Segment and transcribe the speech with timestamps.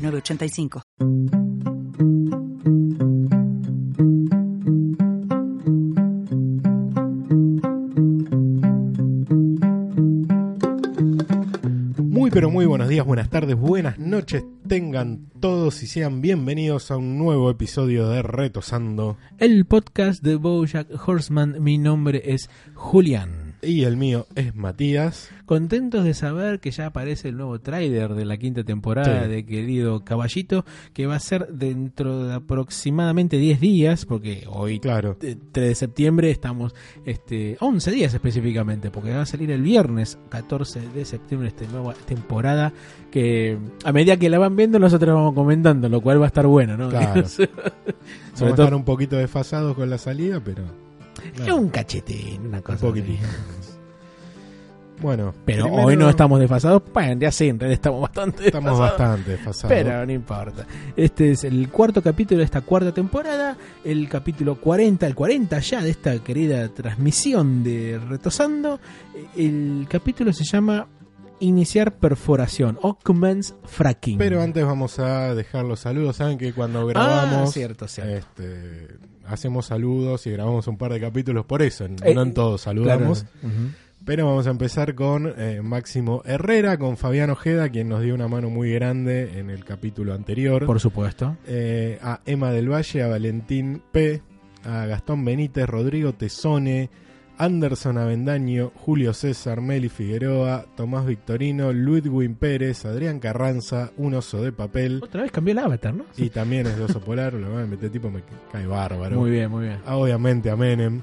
[0.00, 0.82] 906985.
[12.02, 16.96] Muy pero muy buenos días, buenas tardes, buenas noches tengan todos y sean bienvenidos a
[16.96, 19.18] un nuevo episodio de Retosando.
[19.38, 23.39] El podcast de Bojack Horseman, mi nombre es Julián.
[23.62, 25.28] Y el mío es Matías.
[25.44, 29.28] Contentos de saber que ya aparece el nuevo trailer de la quinta temporada Sí.
[29.28, 30.64] de Querido Caballito,
[30.94, 35.18] que va a ser dentro de aproximadamente 10 días, porque hoy, Claro.
[35.20, 40.18] eh, 3 de septiembre, estamos este 11 días específicamente, porque va a salir el viernes
[40.30, 42.72] 14 de septiembre esta nueva temporada,
[43.10, 46.46] que a medida que la van viendo nosotros vamos comentando, lo cual va a estar
[46.46, 46.88] bueno, ¿no?
[46.88, 47.24] Claro.
[47.28, 50.62] Sobre Vamos a estar un poquito desfasados con la salida, pero
[51.34, 52.78] es un cachetín, una un cosa.
[52.80, 53.16] poquitín.
[53.16, 53.70] así.
[55.00, 56.82] Bueno, Pero primero hoy no estamos desfasados.
[56.92, 58.98] Bueno, ya sí, en realidad estamos bastante estamos desfasados.
[58.98, 59.68] bastante desfasados.
[59.74, 60.66] Pero no importa.
[60.94, 63.56] Este es el cuarto capítulo de esta cuarta temporada.
[63.82, 68.78] El capítulo 40, el 40 ya de esta querida transmisión de Retosando.
[69.34, 70.86] El capítulo se llama
[71.38, 74.18] Iniciar perforación o Commence Fracking.
[74.18, 76.16] Pero antes vamos a dejar los saludos.
[76.16, 78.12] Saben que cuando grabamos, Ah, cierto, cierto.
[78.42, 78.98] este,
[79.30, 81.84] hacemos saludos y grabamos un par de capítulos por eso.
[81.84, 83.24] en- Eh, no en todos saludamos.
[83.40, 83.56] Claro.
[84.04, 88.28] Pero vamos a empezar con eh, Máximo Herrera, con Fabián Ojeda, quien nos dio una
[88.28, 90.64] mano muy grande en el capítulo anterior.
[90.64, 91.36] Por supuesto.
[91.46, 94.22] Eh, a Emma del Valle, a Valentín P,
[94.64, 96.88] a Gastón Benítez, Rodrigo Tesone,
[97.44, 104.52] Anderson Avendaño, Julio César, Meli Figueroa, Tomás Victorino, Ludwig Pérez, Adrián Carranza, Un Oso de
[104.52, 105.00] Papel.
[105.02, 106.04] Otra vez cambió el avatar, ¿no?
[106.16, 108.20] Y también es de Oso Polar, lo van a meter tipo, me
[108.52, 109.18] cae bárbaro.
[109.18, 109.78] Muy bien, muy bien.
[109.86, 111.00] Ah, Obviamente a Menem,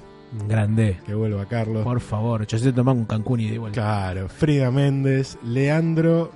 [0.47, 0.97] Grande.
[1.05, 1.83] que vuelva Carlos.
[1.83, 3.81] Por favor, yo sé tomar un Cancún y de vuelta.
[3.81, 6.31] Claro, Frida Méndez, Leandro,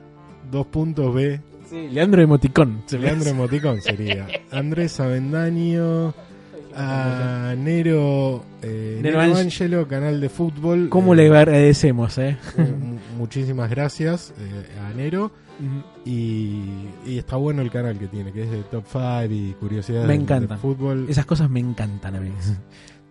[0.52, 1.40] dos puntos B,
[1.70, 2.84] Sí, Leandro Emoticón.
[2.92, 3.30] Leandro.
[3.30, 4.28] Emoticón sería.
[4.52, 6.14] Andrés Avendaño,
[6.76, 10.90] a Nero, eh, Nero Nero Ang- Angelo, canal de fútbol.
[10.90, 12.38] ¿Cómo eh, le agradecemos, eh?
[12.58, 15.32] mu- Muchísimas gracias eh, a Nero.
[16.06, 16.60] Y,
[17.06, 20.16] y está bueno el canal que tiene, que es de Top 5 y curiosidades Me
[20.16, 20.56] encanta.
[20.56, 21.06] del fútbol.
[21.08, 22.32] Esas cosas me encantan a mí.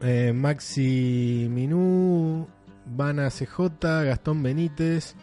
[0.02, 2.48] Eh, Maxi Minú,
[2.86, 5.14] Vana CJ, Gastón Benítez,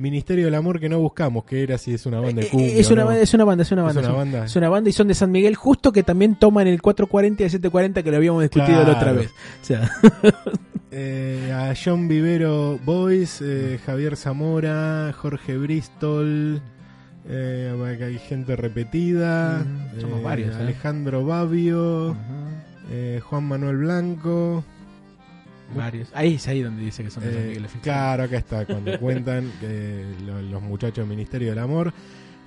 [0.00, 2.74] Ministerio del Amor que no buscamos, que era si es una banda de Eh, cumbia.
[2.76, 3.06] es, una, no.
[3.08, 4.00] banda- es una banda, es una Es banda.
[4.00, 4.16] una sí.
[4.16, 4.44] banda.
[4.46, 7.44] Es una banda y son de San Miguel, justo que también toman el 440 y
[7.44, 9.28] el 740 que lo habíamos discutido la otra vez.
[9.28, 9.90] O sea,
[10.92, 16.60] Eh, a John Vivero Boys, eh, Javier Zamora, Jorge Bristol,
[17.28, 19.64] eh, hay gente repetida,
[20.00, 20.60] somos varios, ¿eh?
[20.60, 22.16] Alejandro Babio,
[22.90, 24.64] eh, Juan Manuel Blanco.
[25.74, 26.08] Varios.
[26.14, 27.64] Ahí es ahí donde dice que son de San eh, Miguel.
[27.64, 27.82] efectivamente.
[27.82, 31.92] claro, acá está, cuando cuentan que lo- los muchachos del Ministerio del Amor.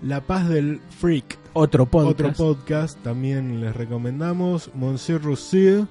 [0.02, 2.20] La Paz del Freak, Otro podcast.
[2.20, 4.70] otro podcast, también les recomendamos.
[4.74, 5.88] Monsieur Rousseau,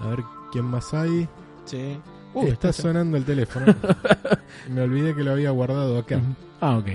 [0.00, 0.18] a ver
[0.52, 1.26] quién más hay.
[1.64, 1.96] Sí.
[2.34, 3.74] Uh, Uh, está está- sonando el teléfono.
[4.70, 6.20] Me olvidé que lo había guardado acá.
[6.60, 6.86] Ah, ok.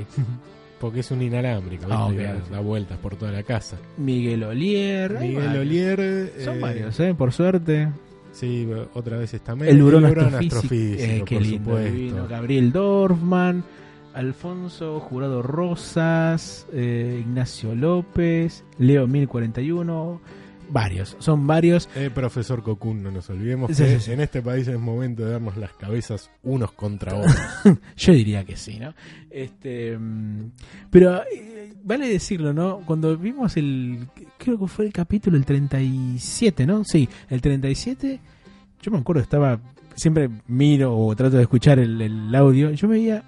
[0.79, 1.85] Porque es un inalámbrico.
[1.89, 2.27] Ah, ¿viste?
[2.31, 3.77] ok, Da- vueltas por toda la casa.
[3.97, 5.19] Miguel Olier.
[5.19, 5.61] Miguel varios.
[5.61, 6.33] Olier.
[6.45, 7.15] Son eh, varios, ¿eh?
[7.15, 7.89] Por suerte.
[8.33, 11.01] Sí, otra vez está El Hurón Hurón Astrofísico.
[11.01, 11.57] Eh, qué por lindo.
[11.71, 11.93] supuesto.
[11.95, 12.27] divino.
[12.27, 13.63] Gabriel Dorfman.
[14.13, 20.21] Alfonso Jurado Rosas, eh, Ignacio López, Leo 1041,
[20.69, 21.89] varios, son varios.
[21.95, 24.11] Eh, profesor Cocún, no nos olvidemos Sí, que sí, sí.
[24.11, 27.35] en este país es momento de darnos las cabezas unos contra otros.
[27.97, 28.93] Yo diría que sí, ¿no?
[29.29, 30.51] Este, mm,
[30.89, 32.79] pero eh, vale decirlo, ¿no?
[32.85, 34.07] Cuando vimos el,
[34.37, 36.83] creo que fue el capítulo el 37, ¿no?
[36.83, 38.19] Sí, el 37,
[38.81, 39.59] yo me acuerdo, estaba,
[39.95, 43.23] siempre miro o trato de escuchar el, el audio, yo me veía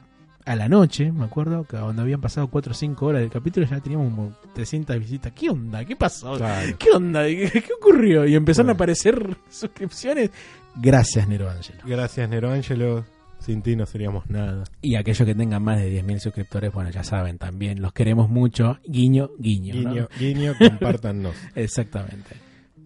[0.46, 3.66] a la noche, me acuerdo, que cuando habían pasado 4 o 5 horas del capítulo
[3.66, 5.34] ya teníamos como 300 visitas.
[5.34, 5.84] ¿Qué onda?
[5.86, 6.38] ¿Qué pasó?
[6.38, 6.78] Claro.
[6.78, 7.26] ¿Qué onda?
[7.26, 8.26] ¿Qué, qué ocurrió?
[8.28, 8.74] Y empezaron Bueno.
[8.74, 10.30] a aparecer suscripciones.
[10.76, 11.80] Gracias, Nero Ángelo.
[11.86, 13.06] Gracias, Nero Ángelo.
[13.40, 14.64] Sin ti no seríamos nada.
[14.82, 18.80] Y aquellos que tengan más de 10.000 suscriptores, bueno, ya saben también, los queremos mucho.
[18.88, 19.76] Guiño, guiño.
[19.76, 19.90] ¿no?
[19.92, 21.36] Guiño, guiño, compártanos.
[21.56, 22.36] Exactamente.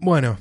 [0.01, 0.37] Bueno,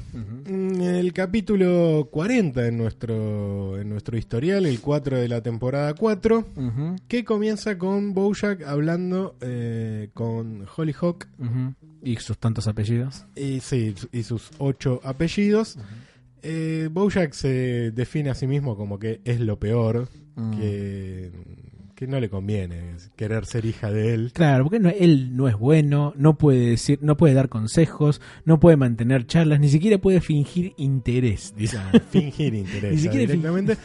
[0.46, 6.96] el capítulo 40 en nuestro, en nuestro historial, el 4 de la temporada 4, Ujú.
[7.08, 11.26] que comienza con Bojack hablando eh, con Hollyhock.
[12.02, 13.24] Y sus tantos apellidos.
[13.34, 15.76] y, sí, y sus ocho apellidos.
[16.42, 20.50] Eh, Bojack se define a sí mismo como que es lo peor, Mm.
[20.56, 21.32] que,
[21.98, 24.30] que no le conviene querer ser hija de él.
[24.32, 28.60] Claro, porque no- él no es bueno, no puede decir, no puede dar consejos, no
[28.60, 31.52] puede mantener charlas, ni siquiera puede fingir interés.
[31.56, 31.76] Dice.
[32.10, 33.76] fingir interés Ni siquiera directamente.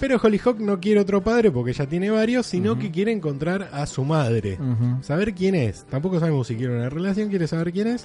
[0.00, 3.86] Pero Hollyhock no quiere otro padre porque ya tiene varios, sino que quiere encontrar a
[3.86, 4.58] su madre.
[5.02, 5.84] Saber quién es.
[5.88, 8.04] Tampoco sabemos si quiere una relación, quiere saber quién es.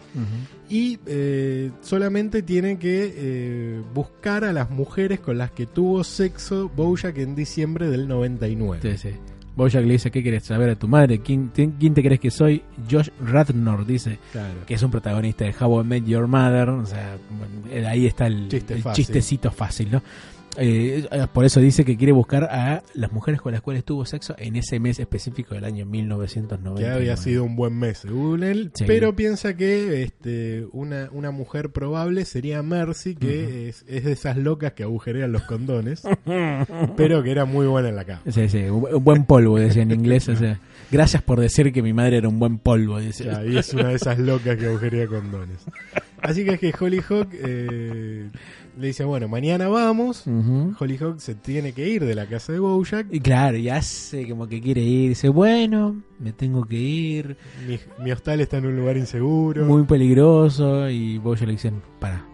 [0.69, 6.69] Y eh, solamente tiene que eh, buscar a las mujeres con las que tuvo sexo
[6.75, 8.91] Bojack en diciembre del 99.
[8.97, 9.15] Sí, sí.
[9.55, 11.19] Bojack le dice, ¿qué quieres saber a tu madre?
[11.19, 12.61] ¿Quién, quién te crees que soy?
[12.91, 14.53] Josh Radnor dice Claro.
[14.65, 16.69] que es un protagonista de How I Met Your Mother.
[16.69, 17.17] O sea,
[17.87, 19.05] ahí está el, Chiste el fácil.
[19.05, 20.03] chistecito fácil, ¿no?
[20.57, 24.35] Eh, por eso dice que quiere buscar a las mujeres con las cuales tuvo sexo
[24.37, 26.81] en ese mes específico del año 1990.
[26.81, 28.85] Que había sido un buen mes según él, Sí.
[28.87, 34.37] pero piensa que este, una, una mujer probable sería Mercy, que es, es de esas
[34.37, 36.03] locas que agujerean los condones,
[36.97, 38.21] pero que era muy buena en la cama.
[38.29, 40.27] Sí, sí, un buen polvo, decía en inglés.
[40.29, 40.59] O sea,
[40.91, 42.99] gracias por decir que mi madre era un buen polvo.
[42.99, 43.25] Dice.
[43.25, 45.59] Ya, y es una de esas locas que agujerea condones.
[46.21, 48.29] Así que es que Hollyhock eh,
[48.77, 50.25] le dice, bueno, mañana vamos.
[50.27, 50.73] Ujú.
[50.79, 53.07] Hollyhock se tiene que ir de la casa de Bojack.
[53.11, 55.09] Y claro, y hace como que quiere ir.
[55.09, 57.37] Dice, bueno, me tengo que ir.
[57.67, 59.65] Mi, mi hostal está en un lugar inseguro.
[59.65, 60.89] Muy peligroso.
[60.89, 62.25] Y Boya le dicen, para,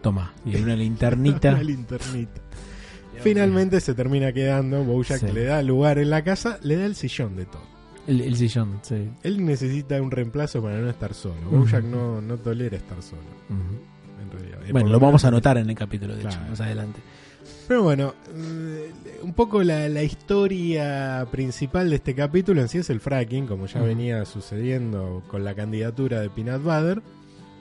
[0.00, 0.32] toma.
[0.44, 1.50] Y hay una linternita.
[1.54, 2.40] Una linternita.
[3.20, 4.82] Finalmente se termina quedando.
[4.84, 5.32] Bojack Sí.
[5.32, 7.62] le da lugar en la casa, le da el sillón de todo.
[8.08, 9.08] El, el sillón, sí.
[9.22, 11.36] Él necesita un reemplazo para no estar solo.
[11.52, 13.78] Bojack no, no tolera estar solo, Ujú.
[14.22, 14.58] En realidad.
[14.66, 17.00] Eh, Bueno, lo vamos a anotar en el capítulo, de hecho, más adelante.
[17.68, 18.92] Pero bueno, eh,
[19.22, 23.66] un poco la, la historia principal de este capítulo en sí es el fracking, como
[23.66, 27.02] ya venía sucediendo con la candidatura de Peanut Butter.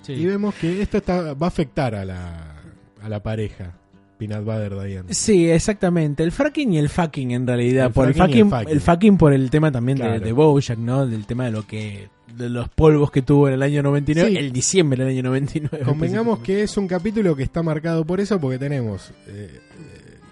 [0.01, 0.13] Sí.
[0.13, 2.55] Y vemos que esto está, va a afectar a la,
[3.01, 3.73] a la pareja
[4.17, 5.13] Peanut Butter Diane.
[5.13, 6.23] Sí, exactamente.
[6.23, 7.87] El fracking y el fucking en realidad.
[7.87, 8.73] El por el fracking el fucking, fucking.
[8.73, 11.05] el fucking por el tema también de- de, Bojack, ¿no?
[11.07, 14.37] Del tema de lo que de los polvos que tuvo en el año 99, Sí.
[14.37, 15.79] el diciembre del año 99.
[15.85, 19.59] Convengamos que es un capítulo que está marcado por eso porque tenemos eh, eh,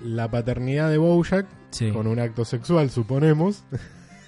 [0.05, 3.63] la paternidad de Bojack Sí, con un acto sexual, suponemos.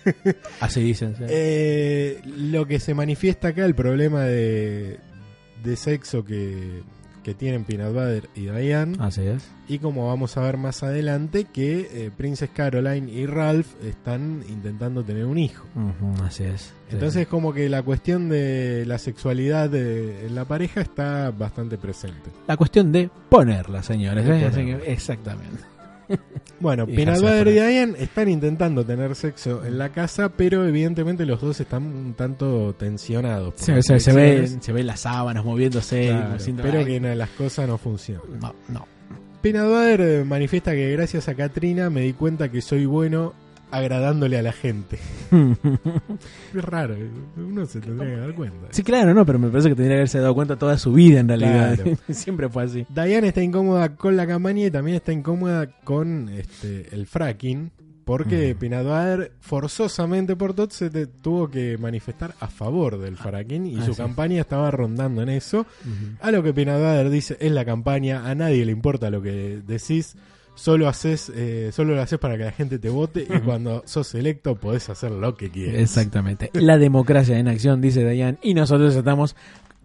[0.60, 1.16] así dicen.
[1.18, 1.24] sí.
[1.28, 5.00] Eh, lo que se manifiesta acá, el problema de,
[5.64, 6.82] de sexo que,
[7.24, 8.98] que tienen Peanut Butter y Diane.
[9.00, 9.48] Así es.
[9.68, 15.04] Y como vamos a ver más adelante, que eh, Princess Caroline y Ralph están intentando
[15.04, 15.66] tener un hijo.
[15.76, 16.62] Ujú, así es.
[16.62, 16.96] Sí.
[16.96, 22.30] Entonces como que la cuestión de la sexualidad de- en la pareja está bastante presente.
[22.48, 24.26] la cuestión de ponerla, señores.
[24.26, 24.50] De ¿eh?
[24.50, 24.86] Ponerla.
[24.86, 25.71] exactamente.
[26.60, 26.86] Bueno,
[27.22, 27.52] Butter y.
[27.52, 32.74] Diane están intentando tener sexo en la casa, pero evidentemente los dos están un tanto
[32.76, 33.54] tensionados.
[33.58, 34.66] Se, las se- se ve, elecciones.
[34.66, 36.08] se ve las sábanas moviéndose.
[36.08, 38.40] Claro, pero que las cosas no funcionan.
[38.40, 38.88] No, no.
[39.44, 43.34] Butter eh, manifiesta que gracias a Katrina me di cuenta que soy bueno
[43.72, 45.00] agradándole a la gente.
[46.54, 46.96] Es raro,
[47.38, 48.68] uno se tendría que dar cuenta.
[48.72, 51.20] Sí, claro, no, pero me parece que tendría que haberse dado cuenta toda su vida
[51.20, 51.76] en realidad.
[51.80, 51.98] Claro.
[52.10, 52.86] Siempre fue así.
[52.90, 57.72] Diane está incómoda con la campaña y también está incómoda con este, el fracking.
[58.04, 58.60] Porque Mm.
[58.60, 63.86] Butter, forzosamente por todo, se te- tuvo que manifestar a favor del fracking y ah,
[63.86, 64.02] su sí.
[64.02, 65.66] campaña estaba rondando en eso.
[66.20, 70.16] A lo que Butter dice, es la campaña, a nadie le importa lo que decís,
[70.56, 74.14] solo haces, eh, solo lo haces para que la gente te vote y cuando sos
[74.16, 75.82] electo podés hacer lo que quieras.
[75.82, 76.50] Exactamente.
[76.54, 79.36] La democracia en acción, dice Dayan, y nosotros estamos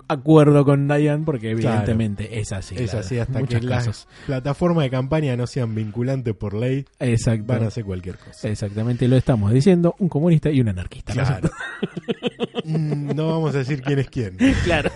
[0.08, 2.74] acuerdo con Dayan porque evidentemente es así.
[2.76, 2.98] Es claro.
[3.06, 4.08] así, hasta Muchos que las casos.
[4.26, 7.44] plataformas de campaña no sean vinculantes por ley, Exacto.
[7.46, 8.48] van a hacer cualquier cosa.
[8.48, 11.14] Exactamente, lo estamos diciendo, un comunista y un anarquista.
[11.14, 11.24] ¿no?
[11.24, 11.50] Claro.
[12.64, 14.36] No vamos a decir quién es quién.
[14.64, 14.90] Claro.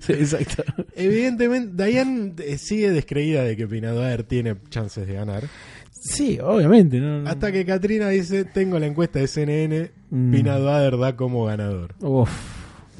[0.00, 0.62] Sí, exacto.
[0.94, 5.44] Evidentemente, Diane eh, sigue descreída de que Butter tiene chances de ganar.
[5.90, 7.00] Sí, obviamente.
[7.00, 7.28] ¿no?
[7.28, 10.30] Hasta que Katrina dice, tengo la encuesta de CNN, Mm.
[10.42, 11.94] Butter da como ganador.
[12.00, 12.30] Uf.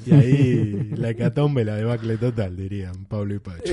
[0.06, 3.72] Y ahí la hecatombe, la debacle total, dirían Pablo y Pacho.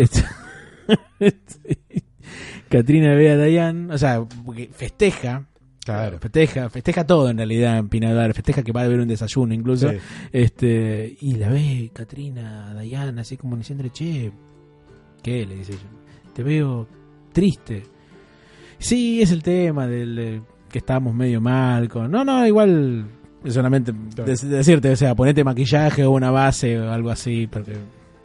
[2.69, 4.25] Katrina ve a Dayan, o sea,
[4.71, 5.47] festeja.
[5.83, 6.19] Claro.
[6.19, 9.89] Festeja, festeja todo en realidad en Pinadar, festeja que va a haber un desayuno incluso.
[9.89, 9.97] Sí.
[10.31, 14.31] Este, y la ve Katrina, Dayan, así como diciéndole, che,
[15.23, 15.45] ¿qué?
[15.45, 15.89] Le dice ella,
[16.33, 16.87] te veo
[17.33, 17.83] triste.
[18.77, 22.09] Sí, es el tema del de que estábamos medio mal con.
[22.09, 23.05] No, no, igual
[23.49, 24.31] solamente Claro.
[24.31, 27.73] decirte, o sea, ponete maquillaje o una base o algo así, porque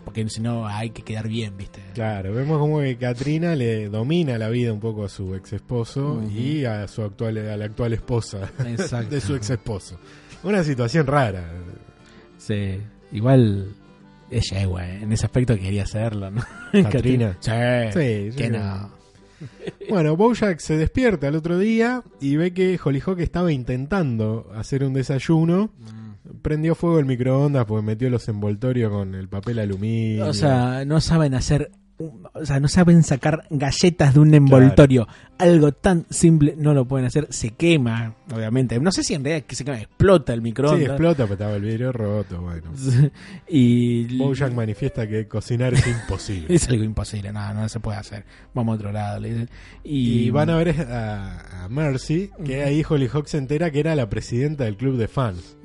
[0.05, 1.81] porque si no hay que quedar bien, ¿viste?
[1.95, 6.23] Claro, vemos como que Katrina le domina la vida un poco a su ex esposo
[6.33, 9.11] y a su actual a la actual esposa Exacto.
[9.15, 9.99] de su ex esposo.
[10.45, 11.51] Una situación rara.
[12.39, 12.79] Sí,
[13.11, 13.67] igual
[14.31, 15.01] yegua, ¿eh?
[15.03, 16.43] en ese aspecto quería hacerlo, ¿no?
[16.85, 17.37] Katrina.
[17.41, 17.51] Sí,
[17.93, 18.91] Sí, que no.
[19.89, 24.95] Bueno, Bojack se despierta el otro día y ve que Hollyhock estaba intentando hacer un
[24.95, 25.71] desayuno.
[26.43, 30.27] Prendió fuego el microondas porque metió los envoltorios con el papel aluminio.
[30.27, 35.09] O sea, no saben hacer, o sea, no saben sacar galletas de un envoltorio.
[35.39, 37.27] Algo tan simple no lo pueden hacer.
[37.31, 38.79] Se quema, obviamente.
[38.81, 40.89] No sé si en realidad que se quema, explota el sí, microondas.
[40.89, 42.41] explota, pero estaba el vidrio roto.
[42.41, 42.71] Bueno,
[43.49, 46.55] y Bojack manifiesta que cocinar es imposible.
[46.55, 48.25] es algo imposible, no, no se puede hacer.
[48.55, 49.51] Vamos a otro lado, le dicen.
[49.85, 53.95] Y, Y van a ver a, a Mercy, que ahí Hollyhock se entera que era
[53.95, 55.57] la presidenta del club de fans.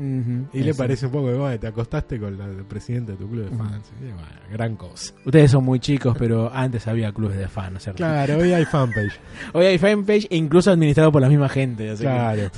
[0.54, 3.50] Y le parece un poco de, bueno, te acostaste con la presidenta de tu club
[3.50, 3.92] de fans.
[4.00, 5.14] Y, bueno, gran cosa.
[5.26, 7.98] Ustedes son muy chicos, pero antes había clubes de fans, ¿no es cierto?
[7.98, 9.20] Claro, hoy hay fanpage.
[9.54, 11.90] Hoy hay fanpage e incluso administrado por la misma gente.
[11.90, 12.51] así que- Claro.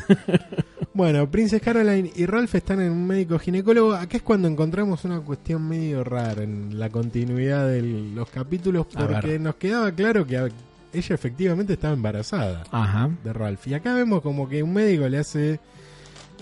[0.93, 3.93] bueno, Princess Caroline y Ralph están en un médico ginecólogo.
[3.93, 9.39] Acá es cuando encontramos una cuestión medio rara en la continuidad de los capítulos, porque
[9.39, 13.09] nos quedaba claro que ella efectivamente estaba embarazada Ajá.
[13.23, 13.65] de Ralph.
[13.67, 15.59] Y acá vemos como que un médico le hace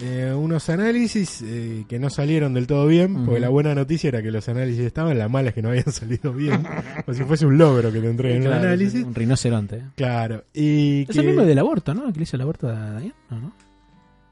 [0.01, 4.21] eh, unos análisis eh, que no salieron del todo bien, porque la buena noticia era
[4.23, 6.63] que los análisis estaban, la mala es que no habían salido bien,
[7.05, 9.03] como si fuese un logro que te entreguen un Claro, análisis.
[9.03, 9.83] Un rinoceronte.
[9.95, 12.07] Claro, y Es el mismo del aborto, ¿no?
[12.07, 13.13] ¿El que le hizo el aborto a Diane?
[13.29, 13.53] No, no.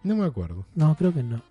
[0.04, 0.66] no me acuerdo.
[0.76, 1.42] No, creo que no.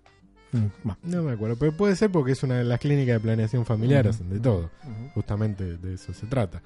[0.51, 0.89] Mm.
[1.03, 4.07] No me acuerdo, pero puede ser porque es una de las clínicas de planeación familiar,
[4.07, 4.69] hacen de todo.
[5.13, 6.61] Justamente de eso se trata.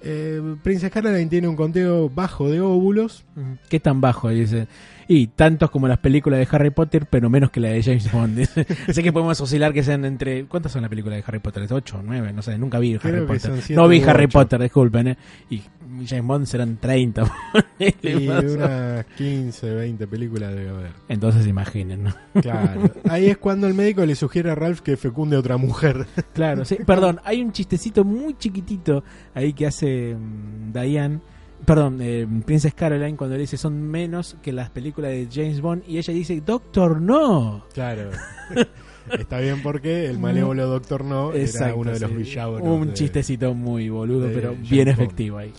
[0.00, 3.24] Eh, Princess Caroline tiene un conteo bajo de óvulos.
[3.68, 4.28] ¿Qué tan bajo?
[4.28, 4.68] Dice.
[5.10, 8.46] Y tantos como las películas de Harry Potter, pero menos que la de James Bond.
[8.88, 10.44] Así que podemos oscilar que sean entre.
[10.44, 11.66] ¿Cuántas son las películas de Harry Potter?
[11.66, 12.32] ¿8 o 9?
[12.34, 13.52] No sé, nunca vi Harry Creo Potter.
[13.70, 14.26] No vi Harry.
[14.26, 15.16] Potter, disculpen, ¿eh?
[15.48, 15.62] Y
[16.06, 17.24] James Bond serán 30.
[17.78, 20.90] Y unas 15, 20 películas debe haber.
[21.08, 22.14] Entonces imaginen, ¿no?
[22.42, 22.90] Claro.
[23.08, 26.06] Ahí es cuando el médico le sugiere a Ralph que fecunde a otra mujer.
[26.34, 26.76] Claro, sí.
[26.84, 31.20] Perdón, hay un chistecito muy chiquitito ahí que hace mm, Diane,
[31.68, 35.82] perdón, eh, Princess Caroline cuando le dice son menos que las películas de James Bond
[35.86, 37.66] y ella dice, Doctor, no.
[37.74, 38.10] Claro.
[39.18, 42.38] Está bien porque el malévolo Doctor No era Exacto, uno de los sí.
[42.62, 44.98] Un chistecito muy boludo, pero James bien Bond.
[44.98, 45.52] efectivo ahí.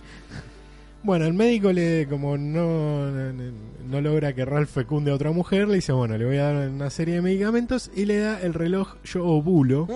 [1.04, 3.52] Bueno, el médico le, como no, no,
[3.88, 6.68] no logra que Ralph fecunde a otra mujer, le dice, bueno, le voy a dar
[6.70, 9.86] una serie de medicamentos y le da el reloj Yo Ovulo,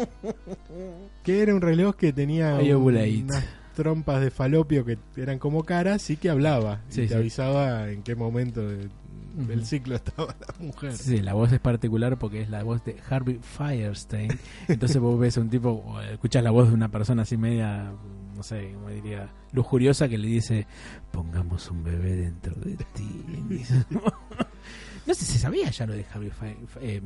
[1.25, 3.25] que era un reloj que tenía I ovulate.
[3.25, 7.14] unas trompas de falopio que eran como caras y que hablaba Sí, y te sí.
[7.14, 8.88] avisaba en qué momento de-
[9.34, 10.92] del ciclo estaba la mujer.
[10.96, 14.30] Sí, la voz es particular porque es la voz de Harvey Firestein.
[14.68, 17.92] Entonces vos ves a un tipo, escuchas la voz de una persona así media,
[18.36, 20.66] no sé, como diría, lujuriosa que le dice,
[21.10, 23.24] pongamos un bebé dentro de ti.
[25.06, 27.02] no sé si sabía ya lo de Harvey, Fe- eh,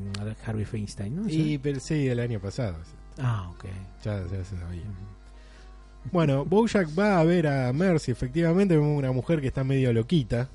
[0.47, 1.29] Harvey Feinstein, ¿no?
[1.29, 2.77] Y pero sí, el año pasado,
[3.19, 3.65] Ah, ok.
[4.05, 4.83] ya, ya se sabía.
[6.13, 10.49] Bueno, Bojack va a ver a Mercy, efectivamente, vemos una mujer que está medio loquita.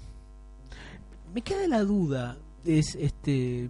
[1.34, 3.70] Me queda la duda, es este,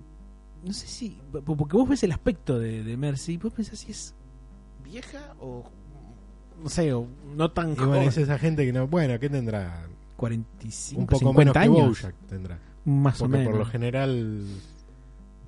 [0.63, 4.13] no sé si, porque vos ves el aspecto de, de Mercy, vos pensás si es
[4.83, 5.63] vieja o,
[6.61, 8.03] no sé, o no tan bueno, joven.
[8.03, 9.87] es esa gente que no, bueno, ¿qué tendrá?
[10.17, 11.87] 45, Un poco 50 menos que años.
[12.01, 12.59] Bojack tendrá.
[12.85, 13.51] Más o Porque menos.
[13.51, 14.43] por lo general,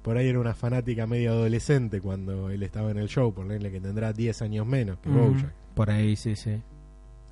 [0.01, 3.79] por ahí era una fanática medio adolescente cuando él estaba en el show, ponerle que
[3.81, 5.53] tendrá 10 años menos que Mm, Bojack.
[5.75, 6.61] Por ahí, sí, sí.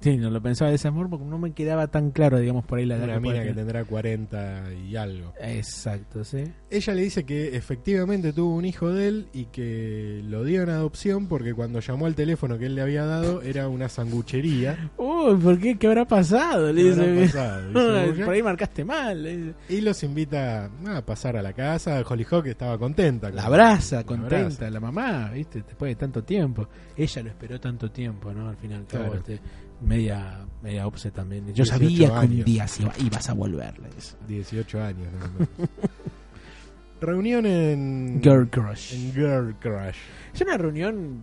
[0.02, 2.78] Sí, no lo pensaba de ese amor porque no me quedaba tan claro, digamos, por
[2.80, 5.34] ahí la edad Una que mina tendrá 40 y algo.
[5.40, 6.44] Exacto, sí.
[6.70, 10.70] Ella le dice que efectivamente tuvo un hijo de él y que lo dio en
[10.72, 14.92] adopción porque cuando llamó al teléfono que él le había dado era una sanguchería.
[14.98, 15.78] Uy, ¿por qué?
[15.78, 16.74] ¿Qué habrá pasado?
[16.74, 18.04] Le ¿Qué habrá pasado?
[18.12, 19.24] Dice por ahí marcaste mal.
[19.24, 19.54] le dice.
[19.70, 22.04] Y los invita a pasar a la casa.
[22.08, 23.30] Hollyhock estaba contenta.
[23.30, 24.70] La abraza, la contenta, abraza.
[24.70, 25.62] la mamá, ¿viste?
[25.66, 26.68] Después de tanto tiempo.
[26.98, 28.50] Ella lo esperó tanto tiempo, ¿no?
[28.50, 29.14] Al final, Claro.
[29.16, 29.40] este,
[29.84, 31.46] media, media obse también.
[31.48, 32.66] Yo 18 sabía que un día
[33.04, 34.16] ibas a volver, le dice.
[34.28, 35.08] 18 años.
[37.02, 38.94] Reunión en Girl Crush.
[38.94, 39.98] en Girl Crush.
[40.34, 41.22] Es una reunión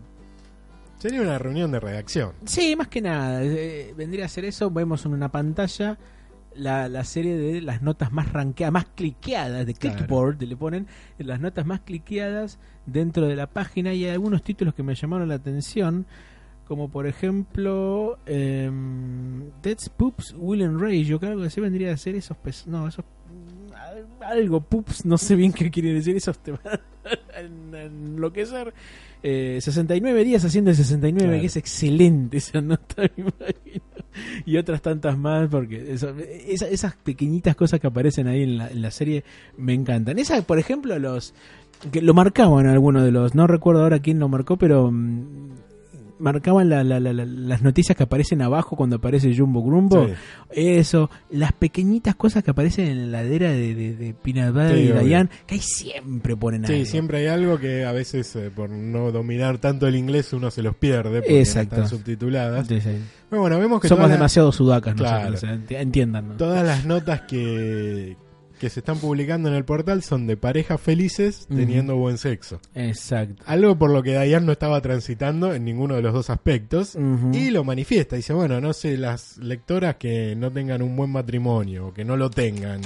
[0.99, 2.33] Sería una reunión de redacción.
[2.45, 3.43] Sí, más que nada.
[3.43, 4.71] eh, vendría a ser eso.
[4.71, 5.97] Vemos en una pantalla
[6.55, 9.97] la, la serie de las notas más ranqueadas, más cliqueadas de Claro.
[9.97, 10.87] Clickboard, le ponen
[11.17, 15.29] las notas más cliqueadas dentro de la página y hay algunos títulos que me llamaron
[15.31, 16.05] la atención.
[16.71, 18.71] Como por ejemplo, eh,
[19.61, 21.03] Dead Poops Will and Rage.
[21.03, 22.37] Yo creo que sí vendría a ser esos.
[22.37, 23.05] pes- No, esos.
[24.25, 26.63] algo, pups, no sé bien qué quiere decir eso, te van
[27.75, 28.73] a enloquecer.
[29.21, 31.41] Eh, 69 días haciendo el 69, Claro.
[31.41, 33.85] que es excelente esa nota, me imagino.
[34.47, 36.15] Y otras tantas más, porque eso-
[36.47, 39.25] esa- esas pequeñitas cosas que aparecen ahí en la, en la serie
[39.59, 40.21] me encantan.
[40.21, 41.35] Esa, por ejemplo, los
[41.91, 45.51] que lo marcaban algunos de los, no recuerdo ahora quién lo marcó, pero mm,
[46.21, 50.07] marcaban la- la- la- la- las noticias que aparecen abajo cuando aparece Jumbo Grumbo.
[50.07, 50.13] Sí.
[50.53, 55.07] Eso, las pequeñitas cosas que aparecen en la heladera de, de, de Sí, y.
[55.07, 56.85] Diane, que ahí siempre ponen Sí, algo.
[56.85, 60.63] siempre hay algo que a veces eh, por no dominar tanto el inglés uno se
[60.63, 61.75] los pierde porque no Exacto.
[61.77, 62.67] están subtituladas.
[62.67, 62.91] Sí, sí.
[63.29, 65.31] Pero bueno, vemos que Somos demasiado sudacas Claro.
[65.31, 66.29] nosotros, enti- entiendan.
[66.29, 66.35] ¿no?
[66.37, 68.17] todas las notas que,
[68.61, 72.61] que se están publicando en el portal son de parejas felices teniendo buen sexo.
[72.75, 73.43] Exacto.
[73.47, 76.97] Algo por lo que Diane no estaba transitando en ninguno de los dos aspectos.
[77.33, 81.89] Y lo manifiesta, dice, bueno, no sé, las lectoras que no tengan un buen matrimonio,
[81.89, 82.83] o que no lo tengan,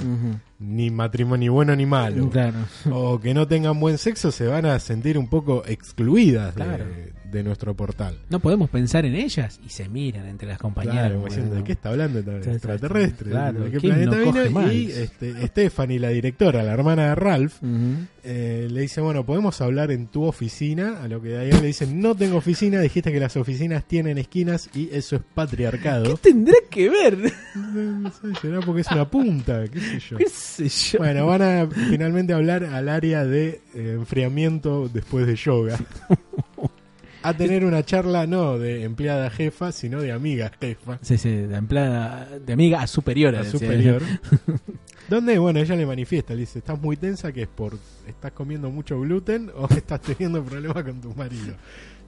[0.61, 2.59] ni matrimonio ni bueno ni malo, Claro.
[2.93, 6.85] o que no tengan buen sexo, se van a sentir un poco excluidas Claro.
[6.87, 7.13] de,
[7.43, 8.19] nuestro portal.
[8.31, 11.01] No podemos pensar en ellas y se miran entre las compañeras.
[11.01, 13.31] Claro, como diciendo, ¿de qué está hablando Claro, extraterrestre?
[13.31, 14.73] claro, ¿De qué ¿quién planeta no vino?
[14.73, 17.55] Y este, Stephanie, la directora, la hermana de Ralph,
[18.23, 21.03] eh, le dice, bueno, ¿podemos hablar en tu oficina?
[21.03, 24.71] A lo que Diane le dice, no tengo oficina, dijiste que las oficinas tienen esquinas
[24.75, 26.17] y eso es ¿Qué patriarcado.
[26.17, 27.19] tendrá que ver?
[27.55, 30.17] No sé, será porque es una punta, qué sé yo.
[30.17, 30.99] ¿Qué sé yo?
[30.99, 35.79] Bueno, van a finalmente hablar al área de eh, enfriamiento después de yoga.
[37.25, 40.99] A tener una charla no de empleada jefa, sino de amiga jefa.
[41.03, 43.35] Sí, sí, de empleada, de amiga a superior.
[43.35, 43.59] a decía.
[43.59, 44.03] superior.
[45.09, 48.71] Donde, bueno, ella le manifiesta, le dice, ¿estás muy tensa que es por estás comiendo
[48.71, 51.55] mucho gluten o estás teniendo problemas con tu marido?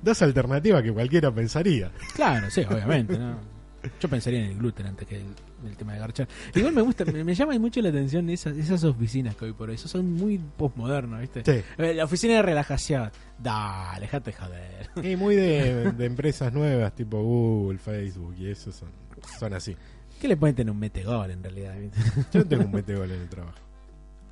[0.03, 1.91] Dos alternativas que cualquiera pensaría.
[2.15, 3.19] Claro, sí, obviamente.
[3.19, 3.56] ¿no?
[4.01, 5.27] Yo pensaría en el gluten antes que el,
[5.65, 6.27] el tema de garchar.
[6.55, 9.69] Igual me gusta, me, me llama mucho la atención esas, esas oficinas que hoy por
[9.69, 11.43] hoy eso son muy postmodernos, ¿viste?
[11.45, 11.63] Sí.
[11.79, 13.11] Eh, La oficina de relajación.
[13.39, 14.91] Dale, dejate joder.
[15.03, 18.89] Y muy de, de empresas nuevas, tipo Google, Facebook, y eso son,
[19.39, 19.77] son así.
[20.21, 21.77] ¿Qué le pueden tener un metegol en realidad?
[21.79, 22.01] ¿viste?
[22.33, 23.59] Yo tengo un metegol en el trabajo.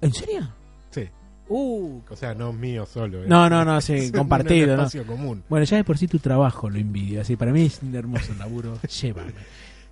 [0.01, 0.49] ¿En serio?
[0.91, 1.09] Sí.
[1.49, 3.23] Uh, O sea, no mío solo.
[3.23, 3.27] ¿eh?
[3.29, 4.85] no, no, no, sí, Es compartido, ¿no?
[4.85, 5.43] espacio común.
[5.49, 7.21] Bueno, ya de por sí tu trabajo lo envidio.
[7.21, 8.79] Así, para mí es un hermoso laburo.
[9.03, 9.33] Llévame.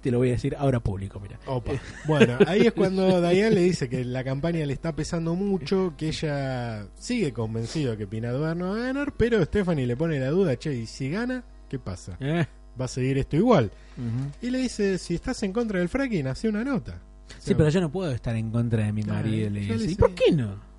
[0.00, 1.38] Te lo voy a decir ahora público, mira.
[1.46, 1.72] Opa.
[2.06, 6.08] Bueno, ahí es cuando Diane le dice que la campaña le está pesando mucho, que
[6.08, 10.30] ella sigue convencida de que Pinador no va a ganar, pero Stephanie le pone la
[10.30, 11.44] duda, che, ¿y si gana?
[11.68, 12.16] ¿Qué pasa?
[12.18, 12.44] Eh,
[12.80, 13.70] ¿Va a seguir esto igual?
[14.40, 16.98] Y le dice, si estás en contra del fracking, hace una nota.
[17.38, 19.48] Sí, pero yo no puedo estar en contra de mi marido.
[19.48, 19.92] Yo le dice.
[19.92, 20.71] ¿Y por qué no?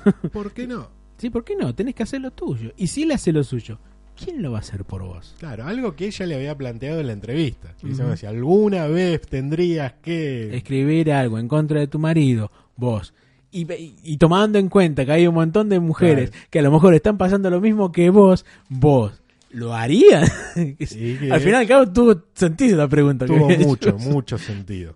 [0.32, 0.88] ¿Por qué no?
[1.18, 1.74] Sí, ¿por qué no?
[1.74, 2.72] Tenés que hacer lo tuyo.
[2.76, 3.78] Y si él hace lo suyo,
[4.16, 5.34] ¿quién lo va a hacer por vos?
[5.38, 7.74] Claro, algo que ella le había planteado en la entrevista.
[7.82, 8.16] Dice, Ujú.
[8.16, 10.56] si alguna vez tendrías que...
[10.56, 13.14] Escribir algo en contra de tu marido, vos.
[13.54, 16.46] Y, tomando en cuenta que hay un montón de mujeres Claro.
[16.50, 19.22] que a lo mejor están pasando lo mismo que vos, vos.
[19.50, 20.32] ¿Lo harías?
[21.30, 23.26] Al final cabo tuvo sentido la pregunta.
[23.26, 24.94] Tuvo mucho, mucho sentido.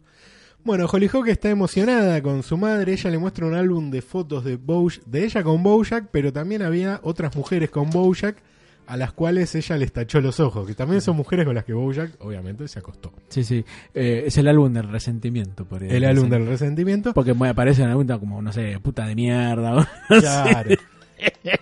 [0.67, 2.93] Bueno, Hollyhock está emocionada con su madre.
[2.93, 6.63] Ella le muestra un álbum de fotos de, Bojack, de ella con Bojack, pero también
[6.63, 8.37] había otras mujeres con Bojack
[8.89, 11.73] a las cuales ella les tachó los ojos, que también son mujeres con las que
[11.73, 13.13] Bojack obviamente se acostó.
[13.29, 13.65] Sí, sí.
[13.95, 17.13] Eh, es el álbum del resentimiento, por El álbum del resentimiento.
[17.15, 19.77] Porque aparece en algún como, no sé, puta de mierda.
[19.77, 19.87] o-
[20.21, 20.71] Claro.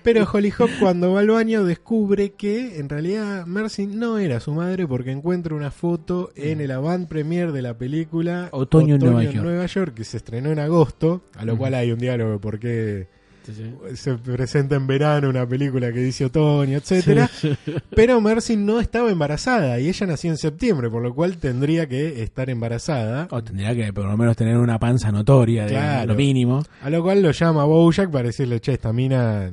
[0.03, 4.87] Pero Hollyhock cuando va al baño descubre que en realidad Mercy no era su madre
[4.87, 9.01] porque encuentra una foto en el avant premier de la película Otoño en
[9.43, 9.95] Nueva York.
[9.95, 13.09] que se estrenó en agosto, a lo cual hay un diálogo de por qué
[13.45, 13.97] Sí, sí.
[13.97, 17.31] se presenta en verano una película que dice otoño, etcétera.
[17.95, 22.23] Pero Mercy no estaba embarazada y ella nació en septiembre, por lo cual tendría que
[22.23, 23.29] estar embarazada.
[23.31, 26.65] O tendría que por lo menos tener una panza notoria, de lo mínimo.
[26.83, 29.51] A lo cual lo llama Bojack para decirle, che, esta mina...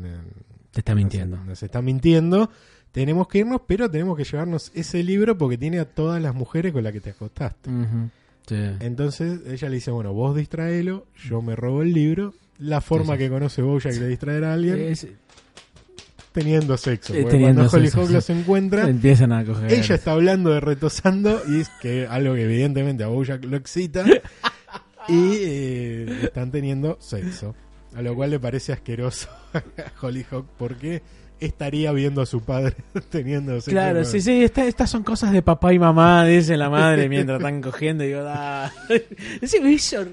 [0.71, 1.36] Te está mintiendo.
[1.36, 2.49] Nos, nos está mintiendo.
[2.91, 6.73] Tenemos que irnos, pero tenemos que llevarnos ese libro porque tiene a todas las mujeres
[6.73, 7.69] con las que te acostaste.
[8.47, 8.56] Sí.
[8.80, 12.34] Entonces ella le dice, bueno, vos distraelo, yo me robo el libro.
[12.62, 15.08] La forma que conoce Bojack de distraer a alguien, Es-
[16.32, 17.13] teniendo sexo.
[17.13, 18.13] Porque teniendo cuando Hollyhock sí.
[18.13, 19.71] los encuentra, empiezan a coger.
[19.74, 24.06] ella está hablando de retosando y es que algo que evidentemente a Bojack lo excita.
[25.08, 27.56] y eh, están teniendo sexo.
[27.95, 29.62] A lo cual le parece asqueroso a
[30.06, 31.02] Hollyhock porque
[31.41, 32.76] estaría viendo a su padre
[33.10, 33.71] teniendo sexo.
[33.71, 37.10] Claro, con- sí, sí, esta- estas son cosas de papá y mamá, dice la madre
[37.10, 38.04] mientras están cogiendo.
[38.06, 38.71] Y digo, ah.
[39.41, 40.06] Hizo-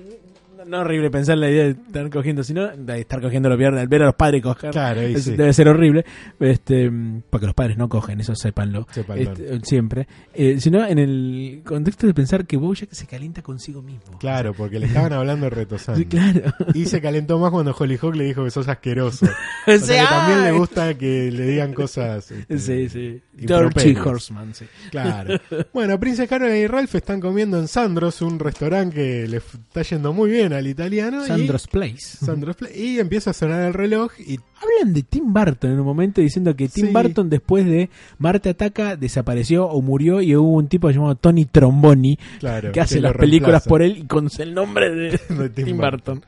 [0.69, 4.03] no, horrible pensar la idea de estar cogiendo, sino de estar cogiendo los viernes, ver
[4.03, 4.71] a los padres coger.
[4.71, 5.37] Claro, Es- sí.
[5.37, 6.05] Debe ser horrible.
[6.41, 6.91] Este,
[7.31, 8.87] porque los padres no cogen, eso sépanlo.
[8.91, 9.33] Sépanlo.
[9.33, 10.07] Este, siempre.
[10.35, 14.19] Eh, sino en el contexto de pensar que Bojack se calienta consigo mismo.
[14.19, 15.99] Claro, porque le estaban hablando de retosando.
[15.99, 16.41] Sí, claro.
[16.75, 19.27] Y se calentó más cuando Hollyhock le dijo que sos asqueroso.
[19.27, 19.29] O
[19.73, 22.31] O sea, sea, que también le gusta que le digan cosas.
[22.31, 23.23] este, Sí, sí.
[23.33, 24.65] Dirty Horseman, sí.
[24.91, 25.39] Claro.
[25.73, 29.83] Bueno, Princess Caroline y Ralph están comiendo en Sandros, un restaurante que le f- está
[29.83, 31.25] yendo muy bien al italiano.
[31.25, 31.95] Sandro's Place.
[32.21, 35.79] Y, Sandros Pla- y empieza a sonar el reloj y Hablan de Tim Burton en
[35.81, 36.93] un momento diciendo que Tim Sí.
[36.93, 42.19] Burton después de Marte Ataca desapareció o murió y hubo un tipo llamado Tony Tromboni
[42.41, 45.77] claro, que hace las películas por él y con el nombre de, De Tim Tim,
[45.79, 46.23] Burton.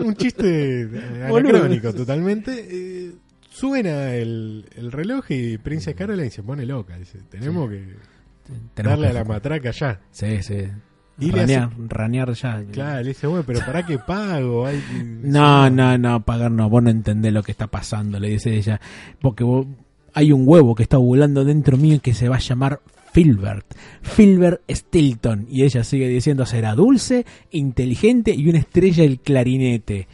[0.00, 0.88] Un chiste
[1.24, 2.66] anacrónico totalmente.
[2.68, 3.12] Eh,
[3.50, 6.96] suena el, el reloj y Princess Caroline se pone loca.
[6.98, 7.84] Dice, tenemos que
[8.74, 10.00] Tenemos darle que- a la matraca ya.
[10.10, 10.64] Sí, sí.
[11.18, 12.62] Y ranear, ranear ya.
[12.70, 14.66] Claro, le dice, bueno, pero ¿para qué pago?
[14.66, 18.28] Hay que- No, no, no, pagar no, vos no entendés lo que está pasando, le
[18.28, 18.80] dice ella.
[19.20, 19.66] Porque vos-
[20.12, 22.80] hay un huevo que está volando dentro mío que se va a llamar
[23.12, 23.66] Filbert.
[24.02, 25.46] Filbert Stilton.
[25.50, 30.08] Y ella sigue diciendo será dulce, inteligente y una estrella del clarinete.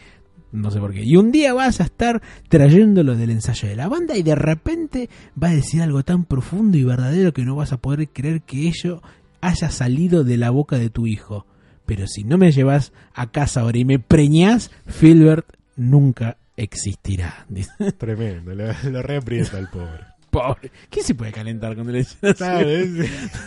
[0.52, 1.02] No sé por qué.
[1.02, 5.08] Y un día vas a estar trayéndolo del ensayo de la banda y de repente
[5.40, 8.68] va a decir algo tan profundo y verdadero que no vas a poder creer que
[8.68, 9.02] ello
[9.42, 11.46] haya salido de la boca de tu hijo.
[11.84, 17.46] Pero si no me llevas a casa ahora y me preñás, Filbert nunca existirá.
[17.98, 20.06] Tremendo, lo, lo reaprieta el pobre.
[20.30, 20.70] Pobre.
[20.88, 22.34] ¿Quién se puede calentar cuando le dicen así?
[22.38, 22.88] Claro, es,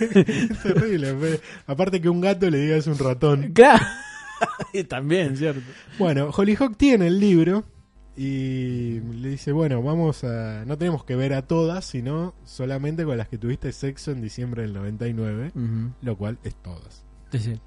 [0.02, 1.40] es terrible.
[1.66, 3.54] Aparte que un gato le diga es un ratón.
[3.54, 3.84] Claro.
[4.88, 5.62] También, ¿cierto?
[5.98, 7.64] Bueno, Hollyhock tiene el libro
[8.18, 10.64] y le dice, bueno, vamos a...
[10.66, 14.62] No tenemos que ver a todas, sino solamente con las que tuviste sexo en diciembre
[14.62, 15.52] del 99,
[16.02, 17.04] lo cual es todas.
[17.32, 17.60] Sí, sí.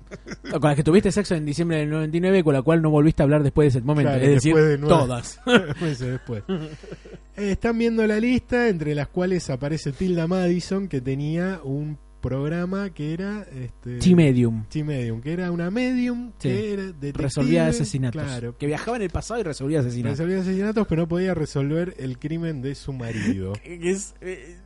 [0.50, 3.22] Con las que tuviste sexo en diciembre del 99 y con la cual no volviste
[3.22, 4.10] a hablar después de ese momento.
[4.10, 4.94] Claro, es decir, después de nueve.
[4.96, 5.40] todas.
[5.80, 6.44] Meses después.
[6.48, 12.90] Eh, están viendo la lista, entre las cuales aparece Tilda Madison, que tenía un programa
[12.90, 13.46] que era...
[13.52, 14.64] Este, T-Medium.
[14.68, 16.48] T-Medium, que era una medium Sí.
[16.48, 18.22] que era detective, Resolvía asesinatos.
[18.22, 20.18] Claro, Que viajaba en el pasado y resolvía asesinatos.
[20.18, 23.52] resolvía asesinatos, pero no podía resolver el crimen de su marido.
[23.62, 24.14] Que es.
[24.20, 24.56] eh,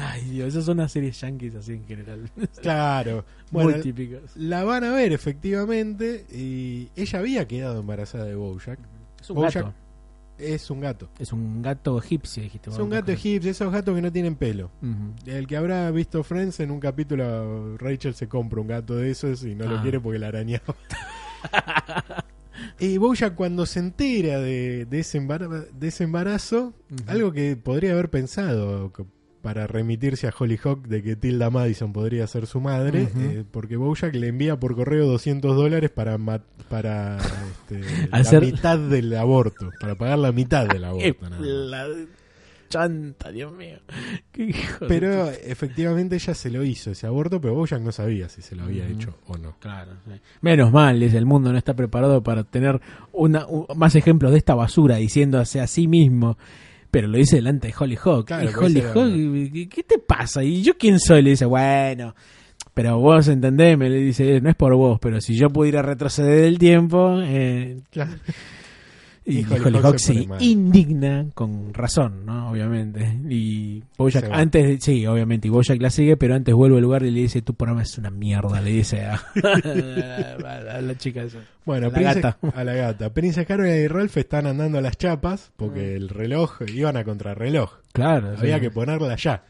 [0.00, 2.30] ay, Dios, esas son las series yankees así en general.
[2.60, 3.24] claro.
[3.50, 4.34] Muy típicas.
[4.36, 8.78] la van a ver efectivamente y ella había quedado embarazada de Bojack.
[9.20, 9.74] Es un Bojack gato.
[10.38, 11.08] Es un gato.
[11.18, 12.70] Es un gato egipcio, dijiste.
[12.70, 14.70] Es un gato egipcio, esos gatos que no tienen pelo.
[15.26, 19.44] El que habrá visto Friends en un capítulo, Rachel se compra un gato de esos
[19.44, 19.82] y no lo Ah.
[19.82, 20.74] quiere porque la arañaba.
[22.78, 26.74] y Bojack cuando se entera de, de ese, embara- de ese embarazo,
[27.06, 28.92] algo que podría haber pensado
[29.42, 34.14] para remitirse a Hollyhock de que Tilda Madison podría ser su madre, eh, porque Bojack
[34.14, 36.16] le envía por correo 200 dólares para,
[36.68, 41.28] para este, la Hacer- mitad del aborto, para pagar la mitad del aborto.
[41.28, 41.86] nada la
[42.68, 43.76] chanta, Dios mío.
[44.30, 48.28] Qué hijo de Pero efectivamente ella se lo hizo ese aborto, pero Bojack no sabía
[48.30, 49.56] si se lo había hecho o no.
[49.58, 50.12] Claro, sí.
[50.40, 52.80] Menos mal, dice, el mundo no está preparado para tener
[53.12, 56.38] una, un- más ejemplos de esta basura diciéndose a sí mismo.
[56.92, 58.26] Pero lo dice delante de Hollyhock.
[58.26, 58.94] Claro, y Hollyhock,
[59.52, 60.44] ¿qué- ¿qué te pasa?
[60.44, 61.22] ¿Y yo quién soy?
[61.22, 62.14] Le dice, bueno,
[62.74, 66.58] pero vos entendeme, le dice, no es por vos, pero si yo pudiera retroceder el
[66.58, 67.18] tiempo...
[67.22, 68.12] eh, Claro.
[69.24, 69.48] Y, se
[69.98, 70.42] se pone mal.
[70.42, 72.50] indigna con razón, ¿no?
[72.50, 73.18] Obviamente.
[73.28, 77.10] Y Bojack antes, sí, obviamente, y Bojack la sigue, pero antes vuelve al lugar y
[77.10, 79.14] le dice, tu programa es una mierda, le dice a,
[80.76, 81.38] a la chica esa.
[81.64, 82.38] Bueno, A la Prince- gata.
[82.54, 83.14] a la gata.
[83.14, 87.74] Princess Caroline y Ralph están andando a las chapas porque el reloj, iban a contrarreloj.
[87.92, 88.34] Claro.
[88.36, 88.60] Había sí.
[88.62, 89.44] que ponerla ya.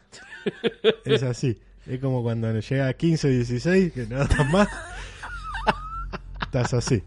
[1.05, 1.57] es así.
[1.87, 4.67] Es como cuando llega a 15, 16, que no estás más.
[6.41, 7.01] Estás así.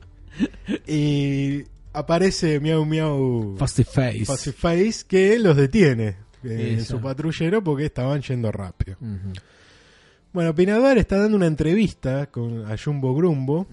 [0.87, 1.63] Y
[1.97, 4.25] aparece Miau Miau Fuzzy Face.
[4.25, 6.09] Fuzzy Face que los detiene
[6.45, 6.97] eh, en Eso.
[6.97, 8.97] su patrullero porque estaban yendo rápido.
[10.33, 13.67] Bueno, Pinador está dando una entrevista con, a Jumbo Grumbo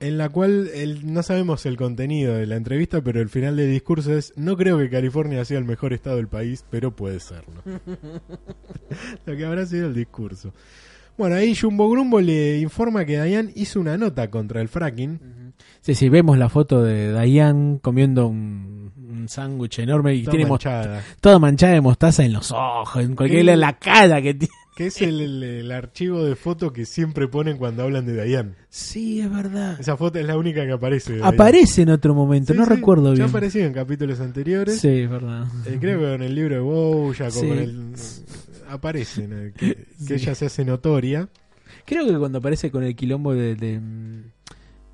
[0.00, 3.70] en la cual el- no sabemos el contenido de la entrevista, pero el final del
[3.70, 7.62] discurso es, no creo que California sea el mejor estado del país, pero puede serlo.
[9.26, 10.52] Lo que habrá sido el discurso.
[11.16, 15.20] Bueno, ahí Jumbo Grumbo le informa que Dayan hizo una nota contra el fracking.
[15.84, 20.48] Sí, sí, vemos la foto de Diane comiendo un, un sándwich enorme y toda tiene
[20.48, 24.54] manchada, toda manchada de mostaza en los ojos, en cualquier en la cara que tiene.
[24.76, 28.56] que es el, el- el archivo de foto que siempre ponen cuando hablan de Dayan.
[28.70, 29.78] Sí, es verdad.
[29.78, 31.20] Esa foto es la única que aparece.
[31.22, 33.28] Aparece en otro momento, Sí, no sí, recuerdo Ya bien.
[33.28, 34.80] apareció en capítulos anteriores.
[34.80, 35.44] Sí, es verdad.
[35.66, 37.46] Eh, creo que con el libro de Bojack Sí.
[37.46, 37.92] con el...
[38.70, 41.28] Aparecen, eh, que, ella se hace notoria.
[41.84, 43.80] Creo que cuando aparece con el quilombo de, de,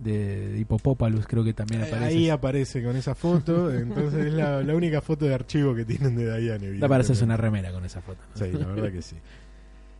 [0.03, 2.05] de, Hippopopalus creo que también aparece.
[2.05, 6.17] Ahí aparece con esa foto, entonces es la, la única foto de archivo que tienen
[6.17, 6.79] de Diane.
[6.79, 8.21] Da para hacerse una remera con esa foto.
[8.35, 8.45] ¿no?
[8.45, 9.17] Sí, la verdad que sí.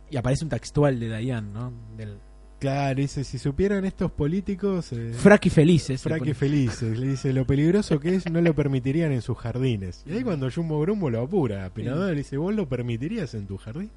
[0.09, 1.71] Y aparece un textual de Diane, ¿no?
[1.95, 2.17] Del
[2.61, 4.93] Claro, dice, si supieran estos políticos...
[4.93, 6.03] Eh, Fraki Felices.
[6.03, 6.35] pone.
[6.35, 10.03] felices, le dice, lo peligroso que es no lo permitirían en sus jardines.
[10.05, 13.47] Y ahí cuando Jumbo Grumbo lo apura, a Pinador le dice, ¿vos lo permitirías en
[13.47, 13.89] tu jardín?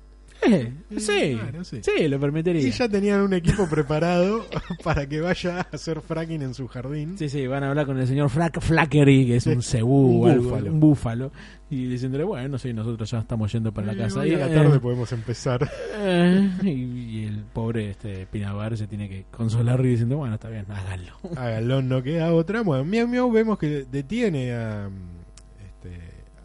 [0.46, 1.80] Eh, sí, Claro, sí.
[1.83, 2.62] sí, lo permitiría.
[2.62, 4.44] Y ya tenían un equipo preparado
[4.85, 7.16] para que vaya a hacer fracking en su jardín.
[7.18, 10.37] Sí, sí, van a hablar con el señor Frack Flackery, que es un cebú, un
[10.42, 10.72] búfalo.
[10.72, 11.33] un búfalo,
[11.70, 14.26] y diciéndole, bueno, sí, nosotros ya estamos yendo para la Eh, casa.
[14.26, 15.68] Y, a la eh, tarde podemos empezar.
[15.98, 20.48] eh, y, y el pobre este Pinabar se tiene que consolar y diciendo, bueno, está
[20.48, 21.12] bien, háganlo.
[21.35, 22.62] Galón no queda otra.
[22.62, 24.88] Bueno, Miau Miau vemos que detiene a,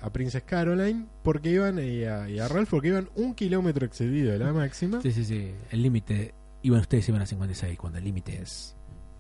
[0.01, 4.31] a Princess Caroline porque iban y a, y a Ralph porque iban un kilómetro excedido
[4.31, 5.01] de la máxima.
[5.01, 8.75] Sí, sí, sí, el límite, iban ustedes iban a 56, cuando el límite es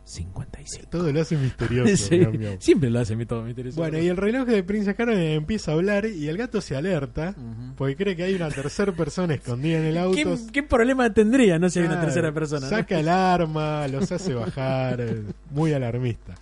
[0.09, 0.87] 57.
[0.89, 1.89] Todo lo hace misterioso.
[2.09, 2.27] Sí,
[2.59, 3.79] siempre lo hace todo misterioso.
[3.79, 7.35] Bueno, y el reloj de Princess Caroline empieza a hablar y el gato se alerta
[7.75, 10.15] porque cree que hay una tercera persona escondida en el auto.
[10.15, 12.61] ¿Qué, qué problema tendría, no, si hay una tercera persona?
[12.61, 12.69] ¿no?
[12.69, 16.35] Saca el arma, los hace bajar, eh, muy alarmista.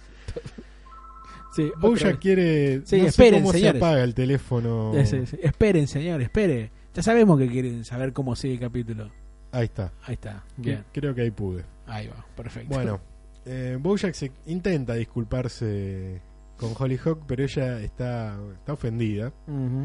[1.57, 1.71] Sí,
[2.19, 2.81] quiere.
[2.85, 3.71] Sí, no sé cómo señores.
[3.71, 4.93] se apaga el teléfono.
[5.05, 5.23] Sí.
[5.41, 6.71] Esperen, señor, espere.
[6.93, 9.11] Ya sabemos que quieren saber cómo sigue el capítulo.
[9.51, 9.91] Ahí está.
[10.03, 10.43] Ahí está.
[10.57, 10.83] Bien.
[10.91, 11.63] Creo que ahí pude.
[11.85, 12.25] Ahí va.
[12.35, 12.73] Perfecto.
[12.73, 12.99] Bueno,
[13.45, 16.21] eh, Bojack se intenta disculparse
[16.57, 19.31] con Hollyhock, pero ella está, está ofendida.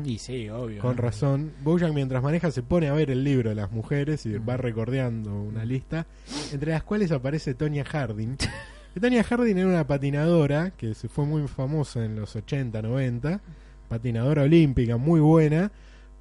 [0.05, 0.81] Y sí, obvio.
[0.81, 1.03] Con ¿no?
[1.03, 1.53] razón.
[1.63, 5.35] Bojack mientras maneja se pone a ver el libro de las mujeres y va recordeando
[5.35, 6.07] una lista,
[6.53, 8.37] entre las cuales aparece Tonya Harding.
[8.95, 13.41] Y Tonya Harding era una patinadora que se fue muy famosa en los 80, 90,
[13.89, 15.73] patinadora olímpica muy buena,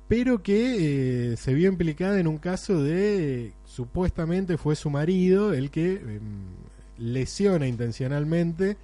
[0.07, 5.53] pero que eh, se vio implicada en un caso de eh, supuestamente fue su marido
[5.53, 6.19] el que em,
[6.97, 8.77] lesiona intencionalmente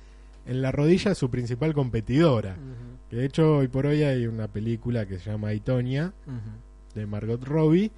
[0.45, 2.55] en la rodilla a su principal competidora.
[3.09, 6.95] Que de hecho hoy por hoy hay una película que se llama Aitonia ujú.
[6.99, 7.91] de Margot Robbie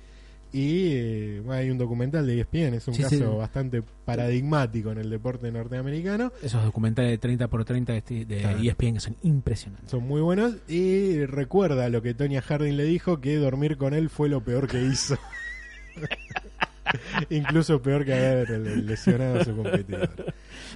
[0.51, 3.21] y eh, hay un documental de ESPN, es un Sí, caso sí.
[3.23, 6.31] bastante paradigmático en el deporte norteamericano.
[6.41, 8.59] Esos documentales de 30 por 30 de, de Claro.
[8.59, 9.89] ESPN que son impresionantes.
[9.91, 14.09] Son muy buenos y recuerda lo que Tonya Harding le dijo que dormir con él
[14.09, 15.17] fue lo peor que hizo.
[17.29, 20.09] Incluso peor que haber lesionado a su competidor.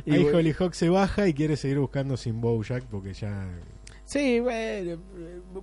[0.05, 3.47] Y Ahí Hollyhock se baja y quiere seguir buscando sin Bojack porque ya
[4.13, 5.01] Sí, bueno,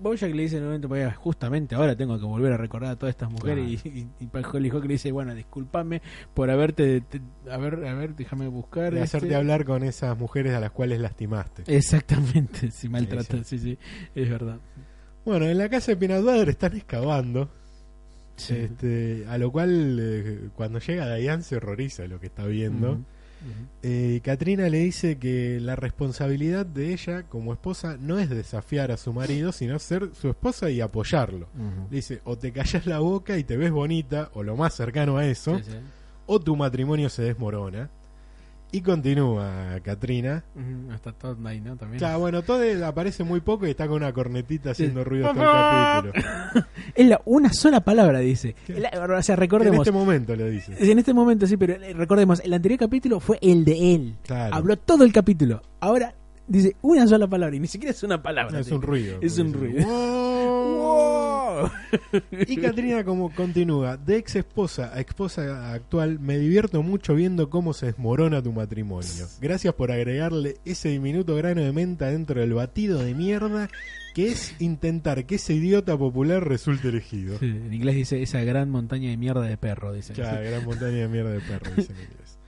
[0.01, 2.97] Bojack le dice en un momento, "Pues, justamente ahora tengo que volver a recordar a
[2.97, 6.03] todas estas mujeres y, y, y Hollyhock le dice, bueno, discúlpame
[6.35, 8.93] por haberte, te- a ver, a ver, déjame buscar.
[8.93, 9.19] de este".
[9.19, 11.63] hacerte hablar con esas mujeres a las cuales lastimaste.
[11.67, 13.79] Exactamente, si maltrata, Sí, sí,
[14.17, 14.59] es verdad.
[15.25, 17.49] Bueno, en la casa de Butter están excavando,
[18.35, 18.55] Sí.
[18.57, 22.99] este, a lo cual eh, cuando llega Diane se horroriza lo que está viendo.
[23.83, 28.97] Eh, Katrina le dice que la responsabilidad de ella como esposa no es desafiar a
[28.97, 31.49] su marido, sino ser su esposa y apoyarlo.
[31.91, 35.17] Le dice, o te callas la boca y te ves bonita, o lo más cercano
[35.17, 35.77] a eso, Sí, sí.
[36.27, 37.91] o tu matrimonio se desmorona.
[38.73, 40.45] Y continúa Katrina.
[40.93, 41.77] Hasta Todd ahí, ¿no?
[41.77, 41.99] También.
[41.99, 46.13] Claro, bueno, todo aparece muy poco y está con una cornetita haciendo ruido todo el
[46.13, 46.67] capítulo.
[46.95, 48.55] Es la, una sola palabra, dice.
[48.69, 49.79] La- o sea, En recordemos.
[49.87, 50.75] este momento lo dice.
[50.79, 54.17] En este momento sí, pero eh, recordemos, el anterior capítulo fue el de él.
[54.25, 54.55] Claro.
[54.55, 55.63] Habló todo el capítulo.
[55.81, 56.15] Ahora
[56.47, 58.53] dice una sola palabra y ni siquiera es una palabra.
[58.53, 59.19] No, es un ruido.
[59.21, 59.85] Es un ruido.
[59.87, 60.77] "Wow".
[60.81, 61.30] ¡Wow!
[62.47, 67.73] Y Katrina como continúa, de ex esposa a esposa actual, me divierto mucho viendo cómo
[67.73, 69.27] se desmorona tu matrimonio.
[69.41, 73.69] Gracias por agregarle ese diminuto grano de menta dentro del batido de mierda
[74.15, 77.39] que es intentar que ese idiota popular resulte elegido.
[77.39, 80.13] Sí, en inglés dice esa gran montaña de mierda de perro, dice.
[80.15, 82.39] Claro, gran montaña de mierda de perro, dice en inglés.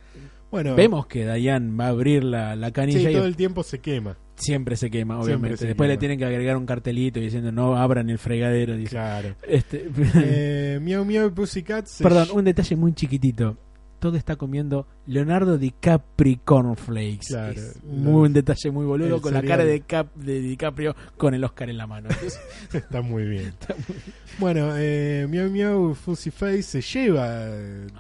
[0.51, 3.63] Bueno, Vemos que Dayan va a abrir la, la sí, canilla y todo el tiempo
[3.63, 4.19] se quema.
[4.43, 5.57] Siempre se quema, obviamente.
[5.57, 8.77] se Después le tienen que agregar un cartelito diciendo no abran el fregadero.
[8.77, 8.91] Dice.
[8.91, 9.35] Claro.
[9.49, 13.57] Este, Eh, Miau Miau Pussycat Perdón, un detalle muy chiquitito.
[13.99, 17.29] Todo está comiendo Leonardo DiCaprio Cornflakes.
[17.29, 21.35] Claro, Es muy un detalle muy boludo con la cara de, Cap, de DiCaprio con
[21.35, 22.09] el Oscar en la mano.
[22.73, 23.45] Está muy bien.
[23.61, 23.97] Está muy-
[24.41, 27.47] Bueno, eh, Miau Miau Fuzzy Face se lleva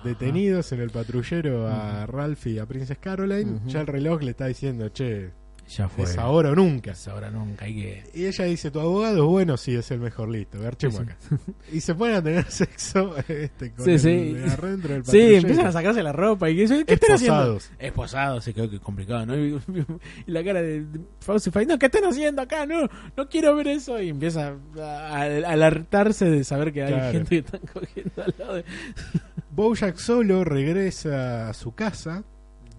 [0.03, 3.61] detenidos en el patrullero a Ralph y a Princess Caroline.
[3.69, 5.31] Ya el reloj le está diciendo, che,
[5.77, 6.05] ya fue.
[6.05, 6.93] es ahora o nunca.
[6.93, 7.65] Es ahora nunca.
[7.65, 8.05] Hay que.
[8.15, 11.17] Y ella dice, tu abogado es bueno, sí, es el mejor, listo, garchemos Sí, acá.
[11.73, 15.73] Y se ponen a tener sexo este, con Sí, el, adentro del Sí, empiezan a
[15.73, 17.59] sacarse la ropa y eso, ¿qué están haciendo?
[17.79, 18.45] Esposados.
[18.45, 19.35] Sí, creo que es complicado, ¿no?
[20.27, 20.85] Y, la cara de,
[21.21, 22.67] Faustify, no, ¿qué están haciendo acá?
[22.67, 24.01] No, no quiero ver eso.
[24.01, 27.13] Y empieza a, a alertarse de saber que hay Claro.
[27.13, 28.65] gente que están cogiendo al lado de...
[29.55, 32.25] Bojack solo regresa a su casa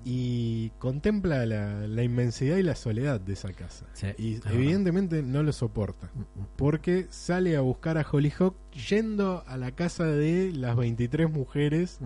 [0.06, 3.86] y contempla la, la inmensidad y la soledad de esa casa.
[3.94, 6.10] Sí, Y es evidentemente no lo soporta.
[6.56, 8.56] Porque sale a buscar a Hollyhock
[8.89, 12.00] yendo a la casa de las 23 mujeres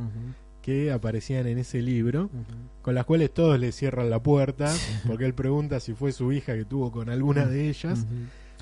[0.61, 2.29] que aparecían en ese libro,
[2.81, 4.73] con las cuales todos le cierran la puerta,
[5.07, 8.05] porque él pregunta si fue su hija que tuvo con alguna de ellas.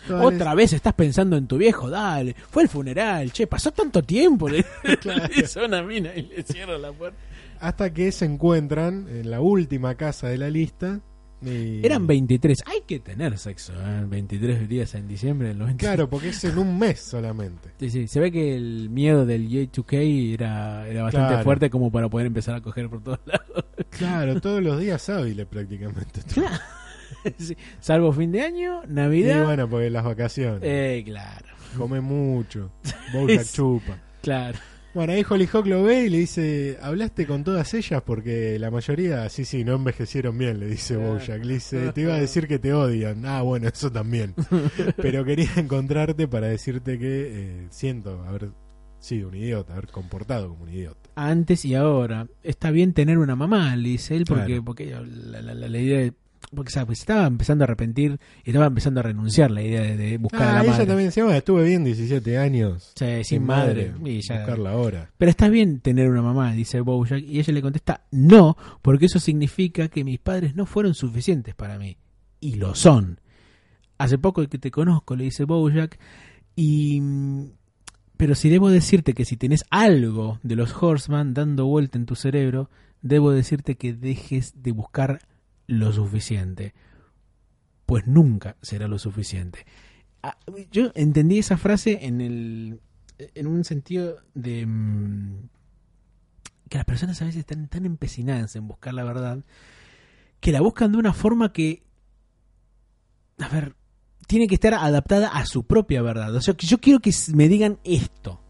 [0.07, 2.35] Todas Otra vez estás pensando en tu viejo, dale.
[2.51, 4.47] Fue el funeral, che, pasó tanto tiempo.
[4.47, 4.63] Le,
[5.01, 5.27] Claro.
[5.57, 7.17] le una mina y le cierra la puerta.
[7.65, 10.99] Hasta que se encuentran en la última casa de la lista.
[11.41, 12.59] y- Eran 23.
[12.65, 14.05] Hay que tener sexo, ¿eh?
[14.07, 15.79] 23 días en diciembre del 90.
[15.79, 17.69] Claro, porque es en un mes solamente.
[17.79, 21.43] Sí, sí, se ve que el miedo del J2K era, era bastante Claro.
[21.43, 23.65] fuerte como para poder empezar a coger por todos lados.
[23.89, 26.21] Claro, todos los días hábiles prácticamente.
[27.39, 29.43] Sí, Salvo fin de año, Y Navidad.
[29.45, 30.59] bueno, porque las vacaciones.
[30.63, 31.47] eh, claro,
[31.77, 32.71] Come mucho.
[33.29, 33.97] Es- chupa.
[34.21, 34.57] claro.
[34.95, 38.01] Bueno, ahí Hollyhock lo ve y le dice, ¿hablaste con todas ellas?
[38.05, 40.95] Porque la mayoría, sí, sí, no envejecieron bien, le dice.
[40.95, 41.43] Bojack.
[41.43, 43.25] Le dice, te iba a decir que te odian.
[43.25, 44.33] Ah, bueno, eso también.
[44.97, 48.51] Pero quería encontrarte para decirte que eh, siento haber
[48.99, 51.09] sido un idiota, haber comportado como un idiota.
[51.15, 52.27] Antes y ahora.
[52.41, 54.63] Está bien tener una mamá, le dice él, porque, Claro.
[54.63, 55.01] porque la,
[55.41, 56.13] la- la- la idea de-
[56.55, 56.87] Porque ¿sabes?
[56.87, 60.41] Pues estaba empezando a arrepentir y estaba empezando a renunciar la idea de, de buscar
[60.41, 60.85] a Ah, la ella madre.
[60.87, 62.93] también decía, bueno, estuve bien 17 años.
[62.95, 63.93] Sí, sin madre.
[64.03, 65.11] Y ya- Buscarla ahora.
[65.17, 69.19] Pero está bien tener una mamá, dice Bojack, y ella le contesta, no, porque eso
[69.19, 71.97] significa que mis padres no fueron suficientes para mí.
[72.39, 73.19] Y lo son.
[73.97, 75.99] Hace poco que te conozco, le dice Bojack,
[76.55, 77.01] y...
[78.17, 82.15] Pero si debo decirte que si tenés algo de los Horseman dando vuelta en tu
[82.15, 82.69] cerebro,
[83.01, 85.19] debo decirte que dejes de buscar
[85.67, 86.73] lo suficiente.
[87.85, 89.65] Pues nunca será lo suficiente.
[90.23, 90.37] Ah,
[90.71, 92.81] Yo entendí esa frase en el
[93.17, 95.49] en un sentido de mm,
[96.69, 99.43] que las personas a veces están tan empecinadas en buscar la verdad
[100.39, 101.83] que la buscan de una forma que
[103.39, 103.75] a ver
[104.27, 107.47] tiene que estar adaptada a su propia verdad o sea que yo quiero que me
[107.47, 108.41] digan esto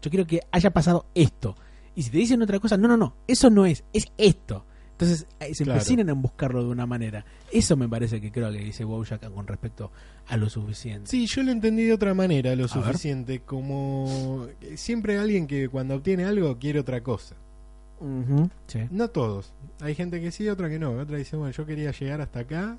[0.00, 1.56] yo quiero que haya pasado esto
[1.94, 5.26] y si te dicen otra cosa no no no eso no es es esto entonces
[5.40, 5.78] eh, se Claro.
[5.80, 9.46] empecinan en buscarlo de una manera eso me parece que creo que dice Bojack con
[9.46, 9.90] respecto
[10.28, 12.84] a lo suficiente Sí, yo lo entendí de otra manera, lo A ver.
[12.86, 17.34] suficiente, como eh, siempre alguien que cuando obtiene algo quiere otra cosa.
[18.00, 18.80] Ujú, sí.
[18.90, 19.52] No todos.
[19.80, 20.92] Hay gente que sí, otra que no.
[20.92, 22.76] Otra dice, bueno, yo quería llegar hasta acá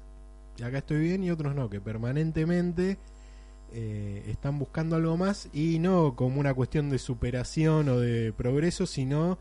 [0.58, 2.98] y acá estoy bien y otros no, que permanentemente
[3.74, 8.86] eh, están buscando algo más y no como una cuestión de superación o de progreso,
[8.86, 9.38] sino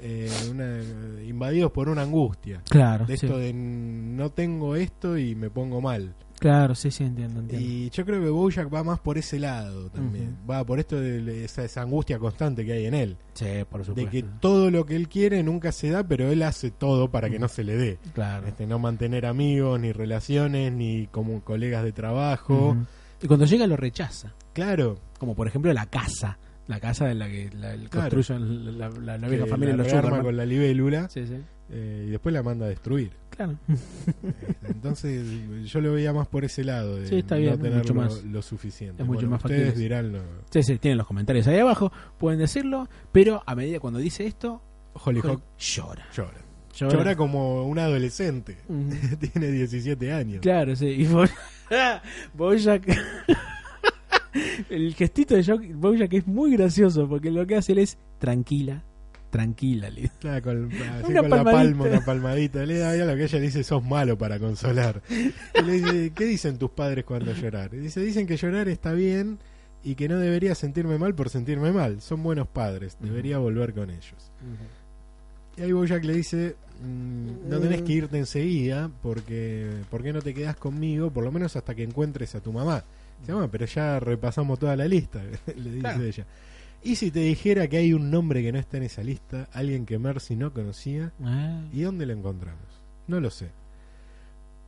[0.00, 2.62] eh, una- invadidos por una angustia.
[2.68, 3.26] claro De sí.
[3.26, 6.14] esto de no tengo esto y me pongo mal.
[6.38, 7.66] Claro, sí, sí, entiendo, entiendo.
[7.68, 10.36] Y yo creo que Bojack va más por ese lado también.
[10.48, 13.16] Va por esto de esa, esa angustia constante que hay en él.
[13.34, 14.10] sí, por De supuesto.
[14.12, 17.40] que todo lo que él quiere nunca se da, pero él hace todo para que
[17.40, 17.98] no se le dé.
[18.14, 18.46] Claro.
[18.46, 22.76] Este, no mantener amigos, ni relaciones, ni como colegas de trabajo.
[23.20, 24.32] Y cuando llega lo rechaza.
[24.52, 24.96] Claro.
[25.18, 26.38] Como por ejemplo la casa.
[26.68, 28.10] La casa de la que la, el Claro.
[28.14, 30.22] construyen la, la- la vieja que familia la los Superman.
[30.22, 31.36] con la libélula Sí, sí.
[31.70, 33.10] eh, y después la manda a destruir.
[33.30, 33.56] Claro.
[33.68, 35.26] Este, Entonces
[35.64, 38.00] yo lo veía más por ese lado, de Sí, está no bien, tener mucho lo,
[38.02, 39.02] más- lo suficiente.
[39.02, 40.20] es mucho Bueno, más ustedes dirán lo...
[40.50, 41.90] Sí, sí, tienen los comentarios ahí abajo.
[42.18, 42.88] Pueden decirlo.
[43.12, 44.60] Pero a medida cuando dice esto,
[44.92, 46.06] Hollyhock llora.
[46.14, 46.44] llora.
[46.74, 46.92] Llora.
[46.94, 48.58] Llora como un adolescente.
[49.32, 50.40] Tiene 17 años.
[50.42, 50.86] Claro, sí.
[50.86, 51.24] Y Bo-
[52.34, 52.82] Bojack.
[54.70, 58.82] el gestito de Jack- Bojack es muy gracioso porque lo que hace él es tranquila,
[59.30, 59.90] tranquila.
[59.90, 60.10] le.
[60.20, 62.64] Claro, con, así Una con la palma, una palmadita.
[62.64, 65.02] Le da lo que ella dice, sos malo para consolar.
[65.10, 67.74] Y le dice, ¿qué dicen tus padres cuando llorar?
[67.74, 69.38] Y dice, dicen que llorar está bien
[69.84, 72.00] y que no debería sentirme mal por sentirme mal.
[72.00, 74.32] Son buenos padres, debería volver con ellos.
[75.56, 80.22] Y ahí Bojack le dice, mm, no tenés que irte enseguida porque ¿por qué no
[80.22, 81.10] te quedás conmigo?
[81.10, 82.84] Por lo menos hasta que encuentres a tu mamá.
[83.20, 85.22] Dice, "Mamá, pero ya repasamos toda la lista,
[85.56, 86.02] le dice Claro.
[86.04, 86.26] ella.
[86.82, 89.84] Y si te dijera que hay un nombre que no está en esa lista, alguien
[89.84, 92.62] que Mercy no conocía, Ah, ¿y dónde lo encontramos?
[93.08, 93.50] No lo sé.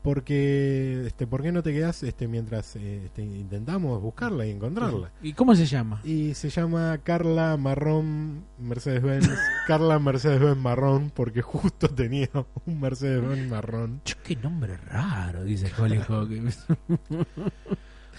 [0.02, 5.10] Porque, este, ¿por qué no te quedás este, mientras eh, este, intentamos buscarla y encontrarla?
[5.22, 6.00] ¿Y cómo se llama?
[6.04, 9.28] Y se llama Carla Marrón Mercedes-Benz.
[9.66, 12.30] Carla Mercedes-Benz Marrón, porque justo tenía
[12.64, 14.00] un Mercedes-Benz marrón.
[14.24, 16.30] Qué nombre raro, dice Hollyhock.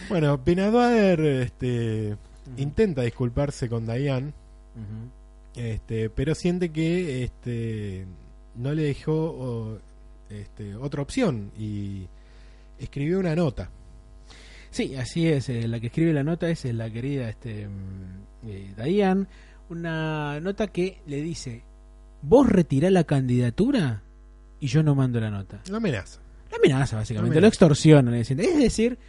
[0.09, 2.17] Bueno, Pinaduader este,
[2.57, 4.33] intenta disculparse con Diane,
[5.55, 8.05] este, pero siente que este,
[8.55, 9.77] no le dejó o,
[10.29, 12.07] este, otra opción y
[12.79, 13.69] escribió una nota.
[14.69, 15.49] Sí, así es.
[15.49, 19.25] eh, la que escribe la nota es eh, la querida este, mm, eh, Diane.
[19.69, 21.63] Una nota que le dice:
[22.21, 24.03] ¿Vos retirá la candidatura?
[24.63, 25.59] y yo no mando la nota.
[25.71, 26.19] La amenaza.
[26.51, 27.33] La amenaza, básicamente.
[27.35, 27.47] La Lo amenaza.
[27.47, 28.13] extorsionan.
[28.13, 28.99] Es decir- es decir,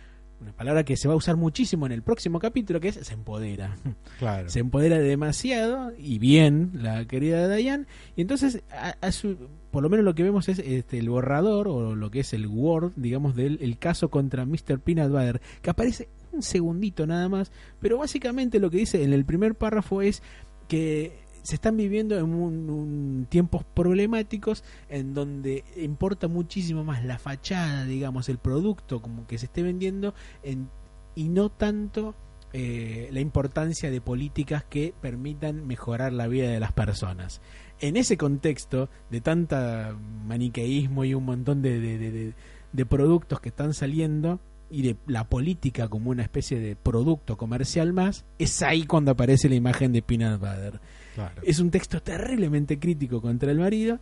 [0.42, 3.14] una palabra que se va a usar muchísimo en el próximo capítulo, que es se
[3.14, 3.76] empodera.
[4.18, 4.48] Claro.
[4.48, 7.86] Se empodera demasiado y bien la querida Diane.
[8.16, 9.36] Y entonces, a- a su-
[9.70, 12.46] por lo menos lo que vemos es este, el borrador o lo que es el
[12.46, 14.78] Word, digamos, del el caso contra Mr.
[14.80, 17.50] Peanut Butter, que aparece un segundito nada más.
[17.80, 20.22] Pero básicamente lo que dice en el primer párrafo es
[20.68, 27.18] que se están viviendo en un, un- tiempos problemáticos en donde importa muchísimo más la
[27.18, 30.68] fachada, digamos, el producto como que se esté vendiendo en-
[31.14, 32.14] y no tanto
[32.54, 37.40] eh, la importancia de políticas que permitan mejorar la vida de las personas.
[37.80, 42.34] En ese contexto de tanta maniqueísmo y un montón de, de-
[42.72, 44.38] de- productos que están saliendo
[44.72, 49.48] y de la política como una especie de producto comercial más, es ahí cuando aparece
[49.48, 50.80] la imagen de Peanut Butter.
[51.14, 51.42] claro.
[51.44, 54.00] Es un texto terriblemente crítico contra el marido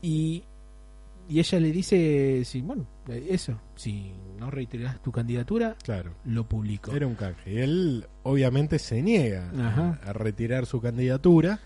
[0.00, 0.44] y,
[1.28, 2.86] y ella le dice, sí, bueno,
[3.28, 6.12] eso, si no reiteras tu candidatura, Claro.
[6.24, 6.92] lo publico.
[6.92, 7.52] Era un canje.
[7.52, 11.58] Y él obviamente se niega a- a retirar su candidatura.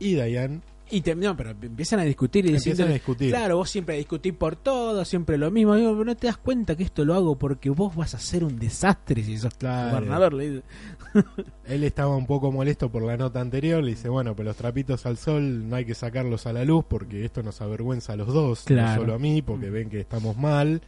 [0.00, 3.30] Y Dayan Y te- no, pero empiezan a discutir y empiezan a diciendo, discutir.
[3.30, 5.74] claro, vos siempre discutís por todo, siempre lo mismo.
[5.76, 8.42] Digo, pero no te das cuenta que esto lo hago porque vos vas a ser
[8.44, 9.96] un desastre si sos Claro.
[9.96, 10.32] gobernador.
[10.34, 10.62] Le dice.
[11.66, 13.82] Él estaba un poco molesto por la nota anterior.
[13.82, 16.84] Le dice, bueno, pero los trapitos al sol no hay que sacarlos a la luz
[16.88, 18.88] porque esto nos avergüenza a los dos, Claro.
[18.92, 20.80] no solo a mí, porque ven que estamos mal.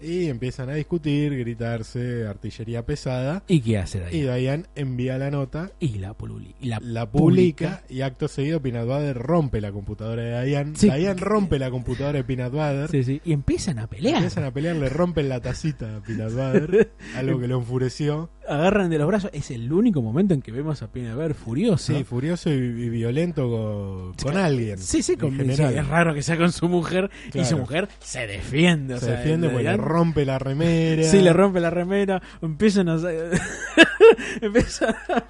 [0.00, 3.42] Y empiezan a discutir, gritarse, artillería pesada.
[3.48, 4.26] ¿Y qué hace Y Dayan?
[4.28, 8.86] Dayan envía la nota, Y la, publi- y la, la publica y acto seguido Peanut
[8.86, 10.76] Butter rompe la computadora de Dayan.
[10.76, 10.88] Sí.
[10.88, 12.88] Dayan rompe la computadora de Peanut Butter.
[12.90, 14.16] Sí, sí, Y empiezan a pelear.
[14.16, 18.30] Empiezan a pelear, le rompen la tacita a Peanut Butter, algo que lo enfureció.
[18.48, 19.30] Agarran de los brazos.
[19.32, 21.92] Es el único momento en que vemos a Butter furioso.
[21.94, 24.78] Sí, furioso y, y violento con, con alguien.
[24.78, 28.26] Sí, sí, con, sí, es raro que sea con su mujer y su mujer se
[28.26, 28.94] defiende.
[28.94, 31.02] o Se sea, defiende porque le rompe la remera.
[31.04, 32.96] Sí, le rompe la remera, empiezan a
[34.40, 35.24] empiezan a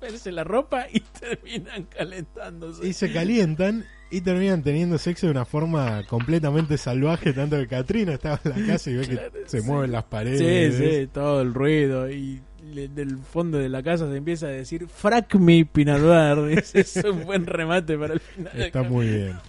[0.00, 2.86] verse la ropa y terminan calentándose.
[2.86, 8.14] Y se calientan y terminan teniendo sexo de una forma completamente salvaje, tanto que Katrina
[8.14, 9.66] estaba en la casa y ve Claro, que se sí.
[9.66, 10.76] mueven las Sí, paredes.
[10.76, 12.40] sí, todo el ruido y
[12.74, 16.38] del fondo de la casa se empieza a decir frac me Pinalbar.
[16.50, 18.52] Ese es un buen remate para el final.
[18.60, 19.36] Está muy bien.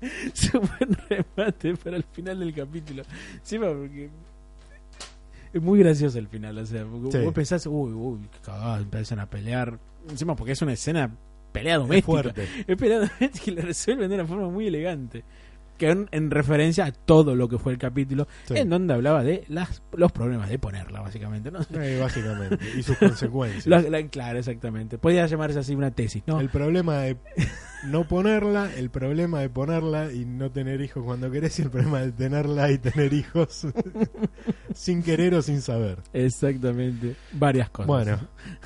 [0.00, 3.02] Es un buen remate para el final del capítulo.
[3.34, 4.08] Encima porque
[5.52, 6.56] es muy gracioso el final.
[6.56, 7.18] O sea, Sí.
[7.18, 9.78] vos pensás, uy, uy, qué cagada, empiezan a pelear.
[10.08, 11.14] Encima porque es una escena
[11.52, 12.06] pelea Es doméstica.
[12.06, 12.48] fuerte.
[12.66, 15.22] Es pelea doméstica y la resuelven de una forma muy elegante.
[15.80, 18.52] Que en, en referencia a todo lo que fue el capítulo, Sí.
[18.58, 21.50] en donde hablaba de las, los problemas de ponerla, básicamente.
[21.50, 21.60] ¿no?
[21.80, 22.58] Eh, básicamente.
[22.76, 23.66] Y sus consecuencias.
[23.66, 24.98] La- la- claro, exactamente.
[24.98, 26.38] Podría llamarse así una tesis, ¿no?
[26.38, 27.16] El problema de
[27.86, 32.00] no ponerla, el problema de ponerla y no tener hijos cuando querés, y el problema
[32.00, 33.66] de tenerla y tener hijos
[34.74, 35.98] sin querer o sin saber.
[36.12, 37.16] Exactamente.
[37.32, 37.86] Varias cosas.
[37.86, 38.18] Bueno,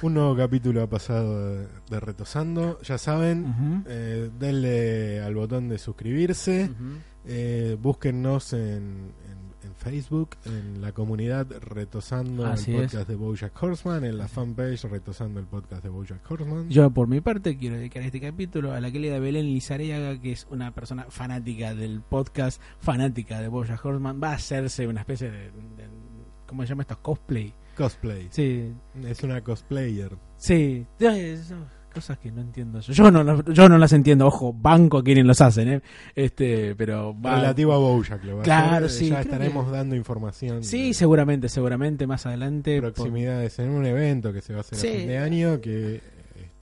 [0.02, 2.80] un nuevo capítulo ha pasado de, de Retosando.
[2.82, 6.70] Ya saben, eh, denle al botón de suscribirse.
[7.26, 9.23] Eh, búsquennos en, en- en
[9.84, 12.82] Facebook, en la comunidad Retosando Así el es.
[12.92, 16.70] podcast de Bojack Horseman, en la fanpage Retosando el podcast de Bojack Horseman.
[16.70, 20.46] Yo, por mi parte, quiero dedicar este capítulo a la querida Belén Lizareaga, que es
[20.50, 24.20] una persona fanática del podcast, fanática de Boya Horseman.
[24.22, 25.38] Va a hacerse una especie de.
[25.50, 25.52] de-
[26.46, 26.98] ¿Cómo se llama esto?
[27.02, 27.52] Cosplay.
[27.76, 28.28] Cosplay.
[28.30, 28.72] Sí,
[29.04, 30.16] Es una cosplayer.
[30.36, 30.86] sí.
[31.94, 32.92] Cosas que no entiendo yo.
[32.92, 34.26] Yo no, las- yo no las entiendo.
[34.26, 35.82] Ojo, banco a quienes los hacen, ¿eh?
[36.14, 37.14] Este, pero.
[37.20, 38.98] va- Relativo a Bojack lo a Claro, hacer.
[38.98, 40.64] sí, Ya estaremos que- dando información.
[40.64, 42.80] Sí, de seguramente, seguramente más adelante.
[42.80, 44.88] por- proximidades en un evento que se va a hacer Sí.
[44.88, 46.00] a fin de año que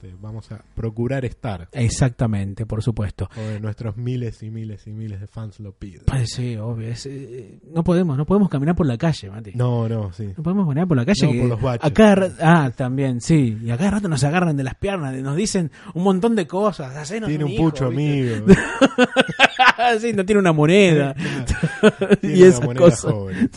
[0.03, 1.69] este, vamos a procurar estar.
[1.73, 3.29] Exactamente, por supuesto.
[3.37, 6.03] O de nuestros miles y miles y miles de fans lo piden.
[6.07, 6.89] Pues sí, obvio.
[6.89, 9.53] es, eh, no podemos, no podemos caminar por la calle, Mati.
[9.55, 10.29] No, no, sí.
[10.37, 11.27] No podemos caminar por la calle.
[11.27, 11.85] No, que por los baches.
[11.91, 13.59] a cada ra- ah, también, sí.
[13.63, 16.97] Y a cada rato nos agarran de las piernas, nos dicen un montón de cosas.
[16.97, 18.35] hacenos Tiene un hijo, pucho ¿viste?
[18.37, 18.47] amigo.
[20.01, 21.15] sí, no tiene una moneda.
[22.21, 23.13] Tiene y moneda cosas.
[23.13, 23.51] joven.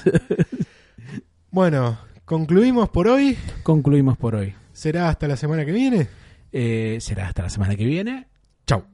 [1.52, 3.38] Bueno, concluimos por hoy.
[3.64, 4.54] Concluimos por hoy.
[4.74, 6.08] ¿Será hasta la semana que viene?
[6.58, 8.30] Eh, será hasta la semana que viene.
[8.66, 8.88] Chao.